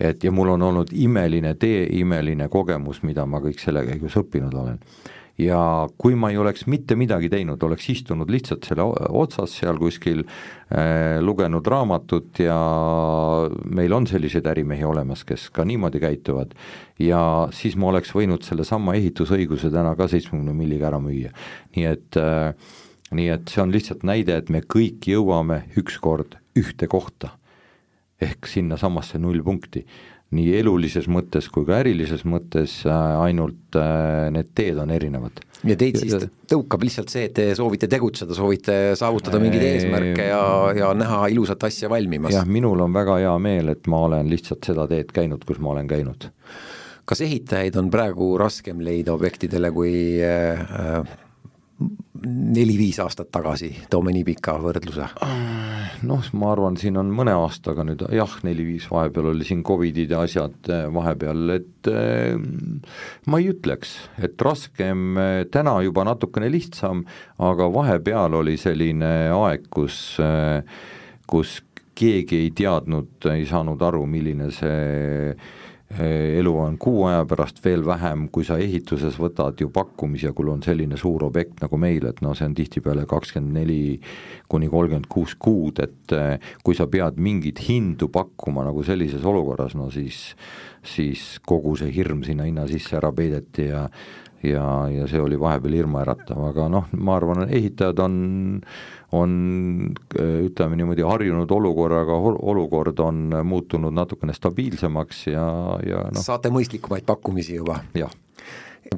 et 0.00 0.24
ja 0.24 0.32
mul 0.32 0.48
on 0.54 0.62
olnud 0.62 0.92
imeline 0.92 1.54
tee, 1.54 1.86
imeline 1.98 2.48
kogemus, 2.48 3.02
mida 3.02 3.26
ma 3.26 3.40
kõik 3.40 3.60
selle 3.60 3.84
käigus 3.86 4.16
õppinud 4.16 4.54
olen 4.54 4.78
ja 5.38 5.60
kui 5.98 6.16
ma 6.16 6.30
ei 6.32 6.38
oleks 6.40 6.64
mitte 6.70 6.96
midagi 6.96 7.28
teinud, 7.32 7.62
oleks 7.62 7.88
istunud 7.92 8.30
lihtsalt 8.32 8.64
selle 8.68 8.86
otsas 9.08 9.58
seal 9.60 9.78
kuskil 9.80 10.24
äh,, 10.24 11.18
lugenud 11.20 11.66
raamatut 11.66 12.40
ja 12.40 12.56
meil 13.68 13.92
on 13.92 14.08
selliseid 14.08 14.48
ärimehi 14.48 14.86
olemas, 14.88 15.26
kes 15.28 15.50
ka 15.50 15.66
niimoodi 15.68 16.00
käituvad, 16.00 16.56
ja 17.02 17.20
siis 17.52 17.76
ma 17.76 17.90
oleks 17.92 18.14
võinud 18.16 18.46
sellesama 18.46 18.96
ehitusõiguse 18.96 19.70
täna 19.74 19.94
ka 19.98 20.08
seitsmekümne 20.08 20.56
milliga 20.56 20.90
ära 20.90 21.00
müüa. 21.02 21.34
nii 21.76 21.88
et 21.92 22.20
äh, 22.20 22.52
nii 23.14 23.30
et 23.30 23.50
see 23.52 23.62
on 23.62 23.72
lihtsalt 23.74 24.02
näide, 24.06 24.36
et 24.36 24.50
me 24.50 24.62
kõik 24.64 25.06
jõuame 25.06 25.62
ükskord 25.78 26.38
ühte 26.58 26.88
kohta 26.90 27.36
ehk 28.22 28.48
sinnasamasse 28.48 29.20
nullpunkti 29.20 29.84
nii 30.34 30.54
elulises 30.58 31.06
mõttes 31.10 31.46
kui 31.52 31.66
ka 31.68 31.80
ärilises 31.84 32.24
mõttes, 32.26 32.80
äh, 32.88 33.18
ainult 33.22 33.78
äh, 33.78 34.26
need 34.34 34.50
teed 34.58 34.80
on 34.82 34.90
erinevad. 34.90 35.42
ja 35.66 35.76
teid 35.78 35.98
siis 36.00 36.26
tõukab 36.50 36.82
lihtsalt 36.82 37.12
see, 37.12 37.28
et 37.28 37.34
te 37.36 37.46
soovite 37.58 37.86
tegutseda, 37.90 38.34
soovite 38.34 38.78
saavutada 38.98 39.38
mingeid 39.42 39.66
eesmärke 39.68 40.26
ja, 40.32 40.40
ja 40.76 40.90
näha 40.98 41.26
ilusat 41.34 41.68
asja 41.70 41.90
valmimas? 41.92 42.34
jah, 42.34 42.48
minul 42.48 42.82
on 42.82 42.96
väga 42.96 43.20
hea 43.22 43.36
meel, 43.42 43.70
et 43.76 43.86
ma 43.90 44.02
olen 44.08 44.30
lihtsalt 44.32 44.66
seda 44.66 44.88
teed 44.90 45.14
käinud, 45.14 45.46
kus 45.46 45.62
ma 45.62 45.76
olen 45.76 45.86
käinud. 45.90 46.26
kas 47.06 47.22
ehitajaid 47.22 47.78
on 47.78 47.92
praegu 47.94 48.32
raskem 48.42 48.82
leida 48.82 49.14
objektidele 49.14 49.70
kui 49.74 49.94
äh, 50.26 50.66
äh 50.66 51.22
neli-viis 52.26 52.98
aastat 53.02 53.30
tagasi, 53.34 53.70
toome 53.90 54.12
nii 54.14 54.24
pika 54.26 54.56
võrdluse? 54.62 55.08
noh, 56.06 56.30
ma 56.36 56.50
arvan, 56.52 56.76
siin 56.80 56.98
on 57.00 57.10
mõne 57.14 57.32
aastaga 57.36 57.84
nüüd 57.86 58.02
jah, 58.12 58.36
neli-viis, 58.46 58.88
vahepeal 58.92 59.30
oli 59.32 59.46
siin 59.48 59.62
Covidid 59.66 60.12
ja 60.12 60.22
asjad 60.26 60.70
eh, 60.72 60.86
vahepeal, 60.92 61.44
et 61.56 61.90
eh, 61.90 62.34
ma 63.30 63.40
ei 63.40 63.50
ütleks, 63.52 63.96
et 64.22 64.40
raskem, 64.42 65.06
eh, 65.20 65.44
täna 65.52 65.78
juba 65.86 66.04
natukene 66.08 66.50
lihtsam, 66.52 67.04
aga 67.42 67.70
vahepeal 67.72 68.40
oli 68.42 68.56
selline 68.60 69.14
aeg, 69.34 69.70
kus, 69.72 70.00
kus 71.30 71.60
keegi 71.96 72.42
ei 72.44 72.50
teadnud, 72.56 73.30
ei 73.32 73.46
saanud 73.48 73.82
aru, 73.82 74.04
milline 74.10 74.50
see 74.54 75.32
elu 76.04 76.52
on 76.60 76.76
kuu 76.78 77.04
aja 77.08 77.24
pärast 77.28 77.58
veel 77.64 77.84
vähem, 77.86 78.26
kui 78.32 78.44
sa 78.44 78.58
ehituses 78.60 79.16
võtad 79.20 79.60
ju 79.60 79.70
pakkumisi 79.74 80.28
ja 80.28 80.32
kui 80.36 80.48
on 80.52 80.62
selline 80.64 80.98
suur 81.00 81.26
objekt 81.28 81.62
nagu 81.64 81.78
meil, 81.80 82.06
et 82.10 82.20
noh, 82.24 82.34
see 82.36 82.48
on 82.48 82.56
tihtipeale 82.56 83.06
kakskümmend 83.08 83.56
neli 83.56 83.80
kuni 84.50 84.68
kolmkümmend 84.72 85.08
kuus 85.12 85.36
kuud, 85.38 85.80
et 85.84 86.16
eh, 86.16 86.52
kui 86.64 86.76
sa 86.78 86.88
pead 86.90 87.20
mingeid 87.22 87.62
hindu 87.68 88.10
pakkuma 88.12 88.66
nagu 88.66 88.84
sellises 88.86 89.24
olukorras, 89.26 89.76
no 89.78 89.88
siis, 89.94 90.34
siis 90.86 91.36
kogu 91.46 91.76
see 91.80 91.92
hirm 91.94 92.24
sinna 92.26 92.48
hinna 92.48 92.66
sisse 92.70 92.98
ära 93.00 93.12
peideti 93.16 93.70
ja 93.70 93.86
ja, 94.42 94.66
ja 94.92 95.06
see 95.10 95.20
oli 95.22 95.38
vahepeal 95.40 95.78
hirmuäratav, 95.78 96.42
aga 96.50 96.68
noh, 96.72 96.92
ma 96.98 97.16
arvan, 97.16 97.46
ehitajad 97.48 98.02
on 98.04 98.20
on 99.14 99.32
ütleme 100.18 100.76
niimoodi 100.76 101.04
harjunud 101.06 101.50
olukorraga, 101.54 102.16
olukord 102.18 102.98
on 103.04 103.28
muutunud 103.46 103.94
natukene 103.94 104.34
stabiilsemaks 104.34 105.26
ja, 105.30 105.46
ja 105.86 106.02
noh. 106.10 106.22
saate 106.22 106.50
mõistlikumaid 106.54 107.06
pakkumisi 107.06 107.54
juba? 107.60 107.78
jah. 107.94 108.10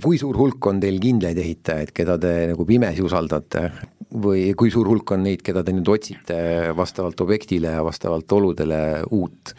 kui 0.03 0.19
suur 0.21 0.37
hulk 0.41 0.71
on 0.71 0.81
teil 0.81 0.99
kindlaid 1.03 1.39
ehitajaid, 1.39 1.93
keda 1.97 2.17
te 2.21 2.33
nagu 2.53 2.67
pimesi 2.69 3.05
usaldate 3.05 3.69
või 4.09 4.55
kui 4.59 4.71
suur 4.73 4.89
hulk 4.89 5.13
on 5.13 5.25
neid, 5.27 5.43
keda 5.45 5.63
te 5.65 5.75
nüüd 5.77 5.89
otsite 5.93 6.39
vastavalt 6.77 7.21
objektile 7.21 7.75
ja 7.77 7.85
vastavalt 7.85 8.33
oludele 8.33 8.81
uut? 9.15 9.53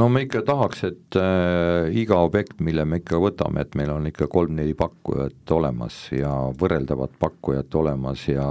no 0.00 0.08
me 0.08 0.24
ikka 0.26 0.42
tahaks, 0.48 0.84
et 0.88 1.20
äh, 1.20 1.90
iga 2.02 2.20
objekt, 2.24 2.58
mille 2.64 2.86
me 2.88 3.02
ikka 3.02 3.20
võtame, 3.20 3.66
et 3.66 3.76
meil 3.78 3.92
on 3.92 4.08
ikka 4.10 4.30
kolm-neli 4.32 4.74
pakkujat 4.78 5.54
olemas 5.56 6.02
ja 6.16 6.32
võrreldavat 6.60 7.16
pakkujat 7.20 7.74
olemas 7.80 8.26
ja 8.28 8.48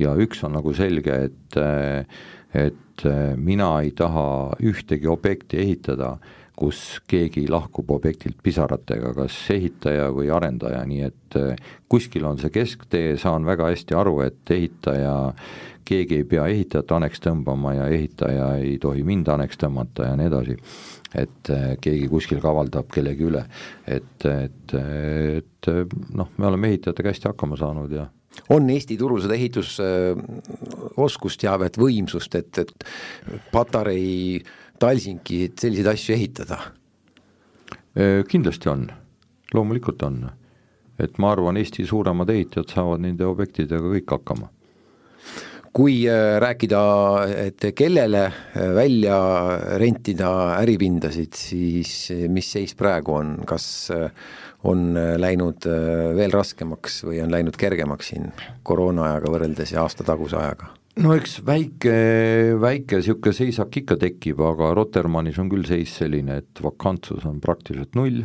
ja 0.00 0.14
üks 0.18 0.42
on 0.44 0.56
nagu 0.58 0.74
selge, 0.74 1.20
et 1.30 1.60
et 2.54 3.04
mina 3.40 3.70
ei 3.82 3.90
taha 3.96 4.54
ühtegi 4.62 5.08
objekti 5.10 5.58
ehitada, 5.62 6.14
kus 6.56 7.00
keegi 7.10 7.46
lahkub 7.50 7.90
objektilt 7.96 8.38
pisaratega, 8.42 9.12
kas 9.16 9.36
ehitaja 9.54 10.10
või 10.14 10.30
arendaja, 10.34 10.84
nii 10.86 11.02
et 11.08 11.38
äh, 11.40 11.70
kuskil 11.90 12.26
on 12.28 12.38
see 12.38 12.52
kesktee, 12.54 13.16
saan 13.20 13.46
väga 13.46 13.68
hästi 13.72 13.94
aru, 13.98 14.20
et 14.26 14.54
ehitaja, 14.54 15.14
keegi 15.84 16.22
ei 16.22 16.26
pea 16.28 16.46
ehitajat 16.48 16.92
aneks 16.96 17.20
tõmbama 17.24 17.74
ja 17.76 17.88
ehitaja 17.92 18.46
ei 18.62 18.78
tohi 18.82 19.02
mind 19.04 19.28
aneks 19.34 19.56
tõmmata 19.60 20.10
ja 20.10 20.14
nii 20.18 20.28
edasi. 20.30 20.56
et 21.14 21.50
äh, 21.50 21.76
keegi 21.80 22.08
kuskil 22.10 22.40
kavaldab 22.42 22.88
kellegi 22.90 23.24
üle, 23.28 23.44
et, 23.86 24.26
et, 24.26 24.74
et 24.74 25.66
noh, 26.14 26.28
me 26.38 26.46
oleme 26.46 26.68
ehitajatega 26.72 27.08
hästi 27.12 27.28
hakkama 27.30 27.56
saanud 27.60 27.92
ja 27.94 28.08
on 28.50 28.70
Eesti 28.70 28.96
turul 28.98 29.20
seda 29.22 29.34
ehitusoskusteavet, 29.38 31.76
võimsust, 31.78 32.34
et, 32.34 32.58
et 32.64 32.84
Patarei, 33.52 34.42
Talsinki, 34.80 35.46
selliseid 35.60 35.86
asju 35.94 36.16
ehitada? 36.16 36.58
Kindlasti 38.28 38.68
on, 38.68 38.88
loomulikult 39.54 40.02
on. 40.02 40.24
et 40.98 41.18
ma 41.18 41.30
arvan, 41.34 41.56
Eesti 41.58 41.86
suuremad 41.86 42.30
ehitajad 42.30 42.70
saavad 42.74 43.02
nende 43.02 43.26
objektidega 43.26 43.92
kõik 43.96 44.12
hakkama 44.14 44.48
kui 45.74 46.04
äh, 46.06 46.36
rääkida, 46.42 46.80
et 47.46 47.66
kellele 47.74 48.24
äh, 48.28 48.68
välja 48.76 49.16
rentida 49.80 50.30
äripindasid, 50.60 51.34
siis 51.34 51.94
äh, 52.14 52.28
mis 52.30 52.52
seis 52.54 52.76
praegu 52.78 53.18
on, 53.18 53.34
kas 53.46 53.66
on 54.64 54.94
läinud 55.20 55.66
veel 56.16 56.32
raskemaks 56.32 57.02
või 57.04 57.18
on 57.20 57.34
läinud 57.34 57.58
kergemaks 57.60 58.14
siin 58.14 58.30
koroona 58.64 59.10
ajaga 59.10 59.34
võrreldes 59.34 59.74
ja 59.74 59.82
aasta 59.82 60.06
taguse 60.08 60.38
ajaga? 60.40 60.70
No 61.02 61.14
eks 61.16 61.40
väike, 61.46 61.94
väike 62.62 63.00
niisugune 63.00 63.36
seisak 63.36 63.80
ikka 63.82 63.98
tekib, 64.00 64.42
aga 64.46 64.72
Rotermannis 64.76 65.40
on 65.42 65.50
küll 65.52 65.66
seis 65.68 65.94
selline, 65.98 66.40
et 66.42 66.62
vakantsus 66.62 67.26
on 67.28 67.40
praktiliselt 67.44 67.98
null. 67.98 68.24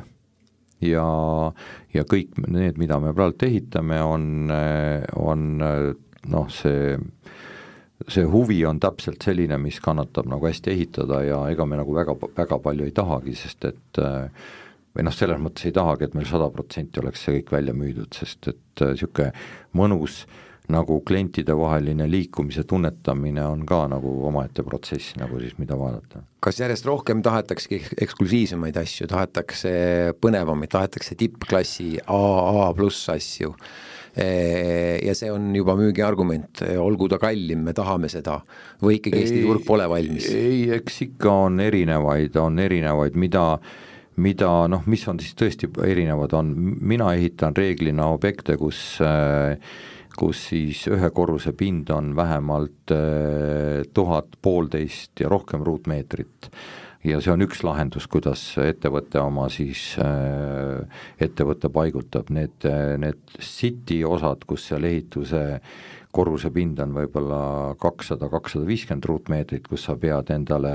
Ja, 0.80 1.04
ja 1.92 2.06
kõik 2.08 2.38
need, 2.48 2.78
mida 2.80 3.02
me 3.04 3.12
praegu 3.16 3.50
ehitame, 3.50 3.98
on, 4.00 4.54
on 5.20 5.50
noh, 5.60 6.52
see 6.54 6.96
see 8.08 8.24
huvi 8.24 8.62
on 8.64 8.80
täpselt 8.80 9.24
selline, 9.26 9.58
mis 9.60 9.82
kannatab 9.84 10.30
nagu 10.32 10.48
hästi 10.48 10.72
ehitada 10.72 11.20
ja 11.26 11.40
ega 11.52 11.66
me 11.68 11.76
nagu 11.80 11.94
väga, 11.96 12.16
väga 12.38 12.60
palju 12.64 12.88
ei 12.88 12.94
tahagi, 12.96 13.36
sest 13.36 13.68
et 13.68 14.00
või 14.96 15.06
noh, 15.06 15.16
selles 15.16 15.42
mõttes 15.42 15.68
ei 15.68 15.76
tahagi, 15.76 16.08
et 16.08 16.16
meil 16.18 16.28
sada 16.30 16.48
protsenti 16.54 17.02
oleks 17.02 17.26
see 17.26 17.40
kõik 17.40 17.52
välja 17.58 17.76
müüdud, 17.76 18.14
sest 18.16 18.54
et 18.54 18.86
niisugune 18.86 19.34
mõnus 19.78 20.24
nagu 20.70 21.00
klientidevaheline 21.06 22.06
liikumise 22.10 22.64
tunnetamine 22.70 23.44
on 23.46 23.66
ka 23.70 23.84
nagu 23.92 24.12
omaette 24.30 24.64
protsess 24.66 25.16
nagu 25.20 25.40
siis, 25.42 25.58
mida 25.62 25.78
vaadata. 25.80 26.24
kas 26.40 26.62
järjest 26.62 26.88
rohkem 26.88 27.24
tahetaksegi 27.26 27.82
eksklusiivsemaid 28.06 28.78
asju, 28.80 29.08
tahetakse 29.12 29.72
põnevamaid, 30.22 30.72
tahetakse 30.72 31.18
tippklassi 31.20 31.96
AA 32.06 32.68
pluss 32.78 33.10
asju 33.16 33.54
ja 34.20 35.14
see 35.16 35.30
on 35.32 35.52
juba 35.56 35.76
müügiargument, 35.80 36.64
olgu 36.82 37.08
ta 37.12 37.20
kallim, 37.22 37.62
me 37.68 37.76
tahame 37.78 38.10
seda, 38.12 38.40
või 38.82 38.98
ikkagi 38.98 39.22
Eesti 39.22 39.44
turg 39.46 39.68
pole 39.68 39.86
valmis? 39.90 40.28
ei, 40.34 40.64
eks 40.80 41.04
ikka 41.06 41.36
on 41.46 41.62
erinevaid, 41.64 42.36
on 42.42 42.60
erinevaid, 42.60 43.20
mida 43.20 43.46
mida 44.20 44.50
noh, 44.68 44.84
mis 44.90 45.06
on 45.08 45.20
siis 45.22 45.36
tõesti 45.38 45.70
erinevad, 45.86 46.34
on, 46.36 46.52
mina 46.82 47.14
ehitan 47.16 47.56
reeglina 47.56 48.10
objekte, 48.12 48.58
kus 48.60 49.00
kus 50.20 50.50
siis 50.52 50.84
ühe 50.92 51.10
korruse 51.16 51.54
pind 51.56 51.90
on 51.96 52.12
vähemalt 52.18 52.92
tuhat, 53.96 54.36
poolteist 54.42 55.24
ja 55.24 55.32
rohkem 55.32 55.64
ruutmeetrit. 55.64 56.52
Ja 57.08 57.22
see 57.24 57.32
on 57.32 57.46
üks 57.46 57.62
lahendus, 57.64 58.10
kuidas 58.12 58.42
ettevõte 58.60 59.22
oma 59.24 59.46
siis 59.48 59.94
äh,, 60.04 60.84
ettevõte 61.24 61.72
paigutab, 61.72 62.28
need, 62.36 62.68
need 63.00 63.38
city 63.40 64.02
osad, 64.04 64.44
kus 64.44 64.66
seal 64.68 64.84
ehituse 64.84 65.62
korrusepind 66.12 66.82
on 66.84 66.96
võib-olla 66.98 67.42
kakssada, 67.80 68.30
kakssada 68.32 68.68
viiskümmend 68.68 69.06
ruutmeetrit, 69.06 69.68
kus 69.70 69.86
sa 69.88 69.96
pead 70.00 70.32
endale, 70.34 70.74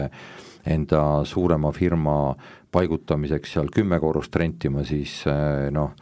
enda 0.65 1.03
suurema 1.29 1.75
firma 1.75 2.17
paigutamiseks 2.75 3.57
seal 3.57 3.71
kümme 3.75 3.99
korrust 4.03 4.37
rentima, 4.39 4.85
siis 4.87 5.21
äh, 5.31 5.69
noh, 5.75 5.93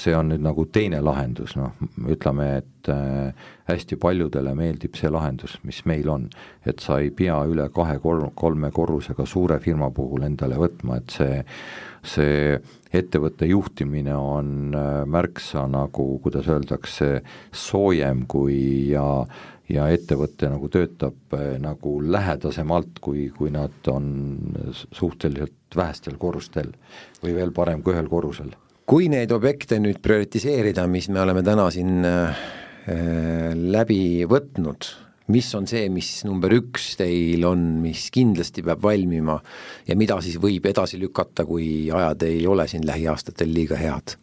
see 0.00 0.14
on 0.16 0.30
nüüd 0.32 0.42
nagu 0.44 0.64
teine 0.72 1.00
lahendus, 1.04 1.54
noh, 1.58 1.76
ütleme, 2.08 2.46
et 2.60 2.90
äh, 2.92 3.46
hästi 3.68 3.98
paljudele 4.00 4.54
meeldib 4.58 4.96
see 4.98 5.10
lahendus, 5.12 5.58
mis 5.66 5.82
meil 5.88 6.08
on. 6.10 6.28
et 6.66 6.80
sa 6.80 6.98
ei 7.00 7.10
pea 7.16 7.38
üle 7.48 7.68
kahe 7.74 7.98
kolm, 8.02 8.30
kolme 8.34 8.70
korrusega 8.74 9.26
suure 9.26 9.60
firma 9.60 9.90
puhul 9.94 10.26
endale 10.28 10.58
võtma, 10.60 11.00
et 11.00 11.14
see, 11.14 11.38
see 12.02 12.58
ettevõtte 12.92 13.48
juhtimine 13.48 14.16
on 14.16 14.74
äh, 14.74 14.90
märksa 15.06 15.66
nagu, 15.70 16.12
kuidas 16.24 16.48
öeldakse, 16.50 17.20
soojem 17.52 18.26
kui 18.30 18.90
ja 18.90 19.06
ja 19.70 19.84
ettevõte 19.94 20.48
nagu 20.50 20.66
töötab 20.72 21.36
äh, 21.36 21.54
nagu 21.62 22.00
lähedasemalt, 22.02 22.98
kui, 23.04 23.28
kui 23.36 23.52
nad 23.54 23.86
on 23.92 24.08
suhteliselt 24.90 25.76
vähestel 25.76 26.18
korrustel 26.18 26.74
või 27.22 27.36
veel 27.36 27.54
parem 27.54 27.84
kui 27.84 27.94
ühel 27.94 28.10
korrusel 28.10 28.50
kui 28.90 29.06
neid 29.06 29.30
objekte 29.30 29.76
nüüd 29.78 30.00
prioritiseerida, 30.02 30.82
mis 30.90 31.06
me 31.14 31.20
oleme 31.22 31.44
täna 31.46 31.68
siin 31.70 32.02
äh, 32.06 32.40
läbi 33.54 34.26
võtnud, 34.26 34.88
mis 35.30 35.50
on 35.54 35.68
see, 35.70 35.84
mis 35.94 36.08
number 36.26 36.50
üks 36.56 36.96
teil 36.98 37.46
on, 37.46 37.62
mis 37.84 38.08
kindlasti 38.10 38.64
peab 38.66 38.82
valmima 38.82 39.36
ja 39.86 39.94
mida 39.98 40.18
siis 40.24 40.40
võib 40.42 40.66
edasi 40.66 40.98
lükata, 40.98 41.46
kui 41.46 41.86
ajad 41.86 42.26
ei 42.26 42.42
ole 42.50 42.66
siin 42.70 42.82
lähiaastatel 42.88 43.54
liiga 43.54 43.78
head? 43.78 44.16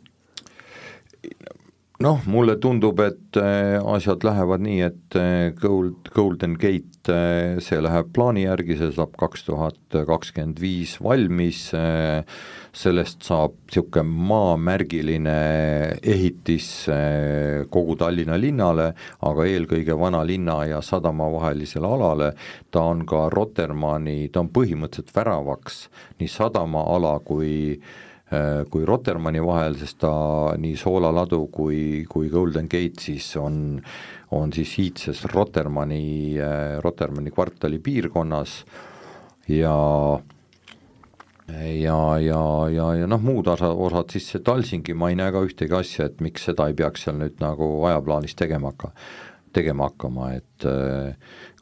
Noh, 2.03 2.21
mulle 2.29 2.57
tundub, 2.61 2.99
et 3.01 3.37
äh, 3.41 3.77
asjad 3.81 4.25
lähevad 4.27 4.61
nii, 4.63 4.81
et 4.85 5.17
äh, 5.17 5.49
Gold, 5.57 6.11
Golden 6.13 6.53
Gate, 6.59 7.09
äh, 7.09 7.57
see 7.63 7.79
läheb 7.81 8.11
plaani 8.13 8.45
järgi, 8.45 8.77
see 8.77 8.91
saab 8.93 9.15
kaks 9.17 9.47
tuhat 9.47 9.97
kakskümmend 10.07 10.61
viis 10.61 10.97
valmis, 11.01 11.67
sellest 12.77 13.25
saab 13.25 13.55
niisugune 13.67 14.03
maamärgiline 14.29 15.37
ehitis 16.03 16.67
kogu 17.73 17.95
Tallinna 17.99 18.37
linnale, 18.39 18.91
aga 19.25 19.47
eelkõige 19.49 19.95
vanalinna 19.97 20.59
ja 20.69 20.81
sadama 20.85 21.29
vahelisele 21.33 21.87
alale, 21.87 22.33
ta 22.71 22.83
on 22.91 23.05
ka 23.09 23.27
Rotermanni, 23.33 24.27
ta 24.29 24.43
on 24.43 24.51
põhimõtteliselt 24.53 25.15
väravaks 25.15 25.87
nii 26.19 26.29
sadamaala 26.29 27.17
kui 27.25 27.55
äh, 27.77 27.87
Äh, 27.87 28.06
kui 28.67 28.83
Rotermanni 28.83 29.39
vahel, 29.39 29.77
sest 29.79 30.01
ta 30.03 30.11
nii 30.59 30.75
Soola 30.75 31.13
ladu 31.15 31.45
kui, 31.47 32.03
kui 32.09 32.27
Golden 32.27 32.67
Gate 32.67 32.99
siis 32.99 33.29
on, 33.39 33.77
on 34.35 34.51
siis 34.51 34.73
iidses 34.83 35.23
Rotermanni, 35.31 36.35
äh, 36.35 36.77
Rotermanni 36.83 37.31
kvartali 37.31 37.79
piirkonnas 37.79 38.57
ja 39.47 39.77
ja, 41.47 42.19
ja, 42.19 42.41
ja, 42.67 42.87
ja 42.99 43.07
noh, 43.07 43.21
muud 43.23 43.47
osa, 43.47 43.69
osad 43.71 44.11
siis 44.11 44.27
see 44.33 44.43
Talsingi, 44.43 44.95
ma 44.97 45.07
ei 45.11 45.15
näe 45.15 45.31
ka 45.31 45.45
ühtegi 45.47 45.77
asja, 45.77 46.09
et 46.09 46.19
miks 46.23 46.49
seda 46.49 46.67
ei 46.67 46.75
peaks 46.75 47.07
seal 47.07 47.15
nüüd 47.21 47.39
nagu 47.39 47.69
ajaplaanis 47.87 48.35
tegema 48.35 48.73
hakka, 48.73 48.91
tegema 49.57 49.89
hakkama, 49.89 50.31
et 50.37 50.67
äh, 50.69 51.15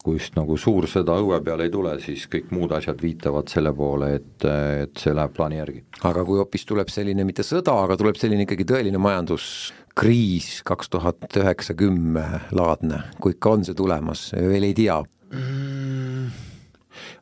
kui 0.05 0.19
just 0.19 0.35
nagu 0.37 0.57
suur 0.61 0.85
sõda 0.89 1.17
õue 1.21 1.39
peale 1.43 1.65
ei 1.65 1.73
tule, 1.73 1.95
siis 2.03 2.27
kõik 2.31 2.51
muud 2.53 2.75
asjad 2.77 2.99
viitavad 3.01 3.49
selle 3.49 3.71
poole, 3.75 4.11
et, 4.19 4.45
et 4.85 5.01
see 5.01 5.15
läheb 5.17 5.33
plaani 5.33 5.57
järgi. 5.57 5.81
aga 6.05 6.25
kui 6.27 6.37
hoopis 6.41 6.67
tuleb 6.69 6.91
selline 6.93 7.25
mitte 7.25 7.45
sõda, 7.45 7.73
aga 7.87 7.97
tuleb 7.97 8.19
selline 8.21 8.45
ikkagi 8.45 8.67
tõeline 8.69 9.01
majanduskriis 9.01 10.59
kaks 10.67 10.93
tuhat 10.93 11.39
üheksa, 11.41 11.77
kümme 11.79 12.25
laadne, 12.53 13.01
kui 13.21 13.33
ikka 13.33 13.55
on 13.57 13.65
see 13.65 13.77
tulemas, 13.77 14.27
veel 14.37 14.69
ei 14.69 14.77
tea 14.77 14.99
mm,? 15.31 16.27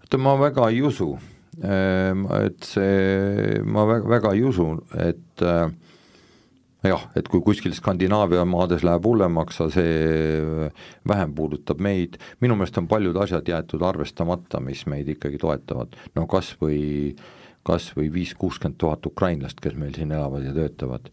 oota, 0.03 0.19
ma 0.21 0.35
väga 0.41 0.67
ei 0.73 0.83
usu, 0.83 1.13
ehm, 1.63 2.27
et 2.43 2.67
see, 2.67 3.61
ma 3.63 3.87
väga, 3.89 4.11
väga 4.17 4.35
ei 4.35 4.43
usu, 4.51 4.67
et 5.07 5.47
äh, 5.47 5.69
jah, 6.83 7.05
et 7.15 7.27
kui 7.31 7.41
kuskil 7.45 7.73
Skandinaavia 7.75 8.43
maades 8.49 8.83
läheb 8.85 9.05
hullemaks, 9.07 9.61
see 9.73 10.69
vähem 11.09 11.33
puudutab 11.35 11.81
meid, 11.83 12.19
minu 12.43 12.57
meelest 12.59 12.79
on 12.81 12.89
paljud 12.91 13.17
asjad 13.23 13.47
jäetud 13.47 13.83
arvestamata, 13.87 14.61
mis 14.63 14.85
meid 14.91 15.09
ikkagi 15.15 15.39
toetavad, 15.41 15.95
no 16.17 16.27
kas 16.31 16.53
või, 16.61 17.13
kas 17.67 17.91
või 17.97 18.09
viis-kuuskümmend 18.13 18.79
tuhat 18.81 19.05
ukrainlast, 19.09 19.61
kes 19.63 19.77
meil 19.79 19.95
siin 19.95 20.11
elavad 20.11 20.47
ja 20.47 20.55
töötavad, 20.55 21.11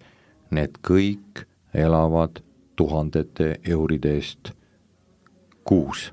need 0.50 0.80
kõik 0.86 1.44
elavad 1.74 2.42
tuhandete 2.80 3.60
euride 3.68 4.16
eest 4.18 4.54
kuus 5.68 6.10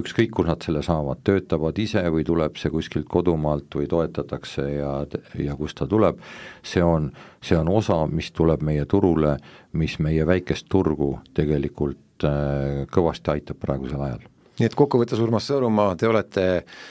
ükskõik, 0.00 0.30
kus 0.32 0.48
nad 0.48 0.64
selle 0.64 0.82
saavad, 0.84 1.20
töötavad 1.26 1.78
ise 1.82 2.02
või 2.12 2.24
tuleb 2.24 2.56
see 2.60 2.72
kuskilt 2.72 3.08
kodumaalt 3.12 3.74
või 3.76 3.88
toetatakse 3.90 4.66
ja, 4.72 4.92
ja 5.38 5.56
kust 5.58 5.80
ta 5.80 5.88
tuleb, 5.90 6.20
see 6.64 6.84
on, 6.84 7.10
see 7.44 7.58
on 7.58 7.68
osa, 7.72 8.02
mis 8.08 8.32
tuleb 8.32 8.64
meie 8.64 8.86
turule, 8.88 9.36
mis 9.76 9.98
meie 10.00 10.26
väikest 10.28 10.70
turgu 10.72 11.14
tegelikult 11.36 12.28
äh, 12.28 12.84
kõvasti 12.92 13.36
aitab 13.36 13.60
praegusel 13.60 14.08
ajal 14.08 14.31
nii 14.60 14.68
et 14.68 14.74
kokkuvõttes, 14.76 15.20
Urmas 15.22 15.46
Sõõrumaa, 15.48 15.94
te 15.98 16.08
olete 16.08 16.44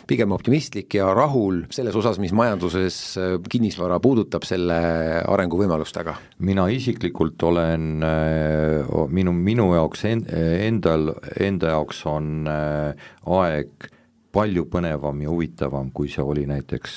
pigem 0.10 0.34
optimistlik 0.34 0.96
ja 0.98 1.12
rahul 1.14 1.64
selles 1.74 1.96
osas, 1.98 2.18
mis 2.22 2.34
majanduses 2.36 2.98
äh, 3.22 3.36
kinnisvara 3.52 4.00
puudutab 4.02 4.46
selle 4.48 4.80
arenguvõimalustega? 5.30 6.18
mina 6.48 6.66
isiklikult 6.74 7.44
olen, 7.46 7.88
äh, 8.06 8.92
minu, 9.14 9.34
minu 9.38 9.72
jaoks 9.76 10.06
en-, 10.10 10.26
endal, 10.66 11.14
enda 11.40 11.76
jaoks 11.76 12.04
on 12.10 12.50
äh, 12.50 13.10
aeg 13.38 13.90
palju 14.32 14.66
põnevam 14.72 15.22
ja 15.22 15.30
huvitavam, 15.30 15.92
kui 15.94 16.10
see 16.10 16.24
oli 16.24 16.46
näiteks 16.48 16.94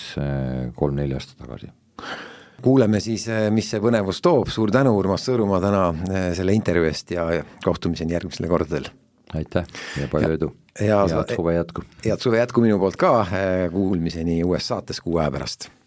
kolm-neli 0.79 1.17
aastat 1.19 1.43
tagasi. 1.43 1.73
Kuuleme 2.63 3.01
siis, 3.03 3.27
mis 3.53 3.67
see 3.75 3.83
põnevus 3.83 4.23
toob, 4.23 4.49
suur 4.55 4.71
tänu, 4.73 4.95
Urmas 4.97 5.27
Sõõrumaa 5.27 5.59
täna 5.61 5.89
selle 6.39 6.55
intervjuu 6.55 6.87
eest 6.89 7.11
ja 7.17 7.27
kohtumiseni 7.67 8.15
järgmistel 8.15 8.47
kordadel 8.49 8.87
aitäh 9.35 9.67
ja 10.01 10.09
palju 10.09 10.29
ja, 10.29 10.41
edu! 10.41 10.51
head 10.81 11.37
suve 11.37 11.55
jätku! 11.55 11.87
head 12.05 12.21
suve 12.21 12.39
jätku 12.39 12.65
minu 12.65 12.79
poolt 12.79 12.97
ka, 13.01 13.15
kuulmiseni 13.73 14.43
uues 14.45 14.69
saates 14.69 15.01
kuu 15.01 15.19
aja 15.19 15.31
pärast! 15.35 15.71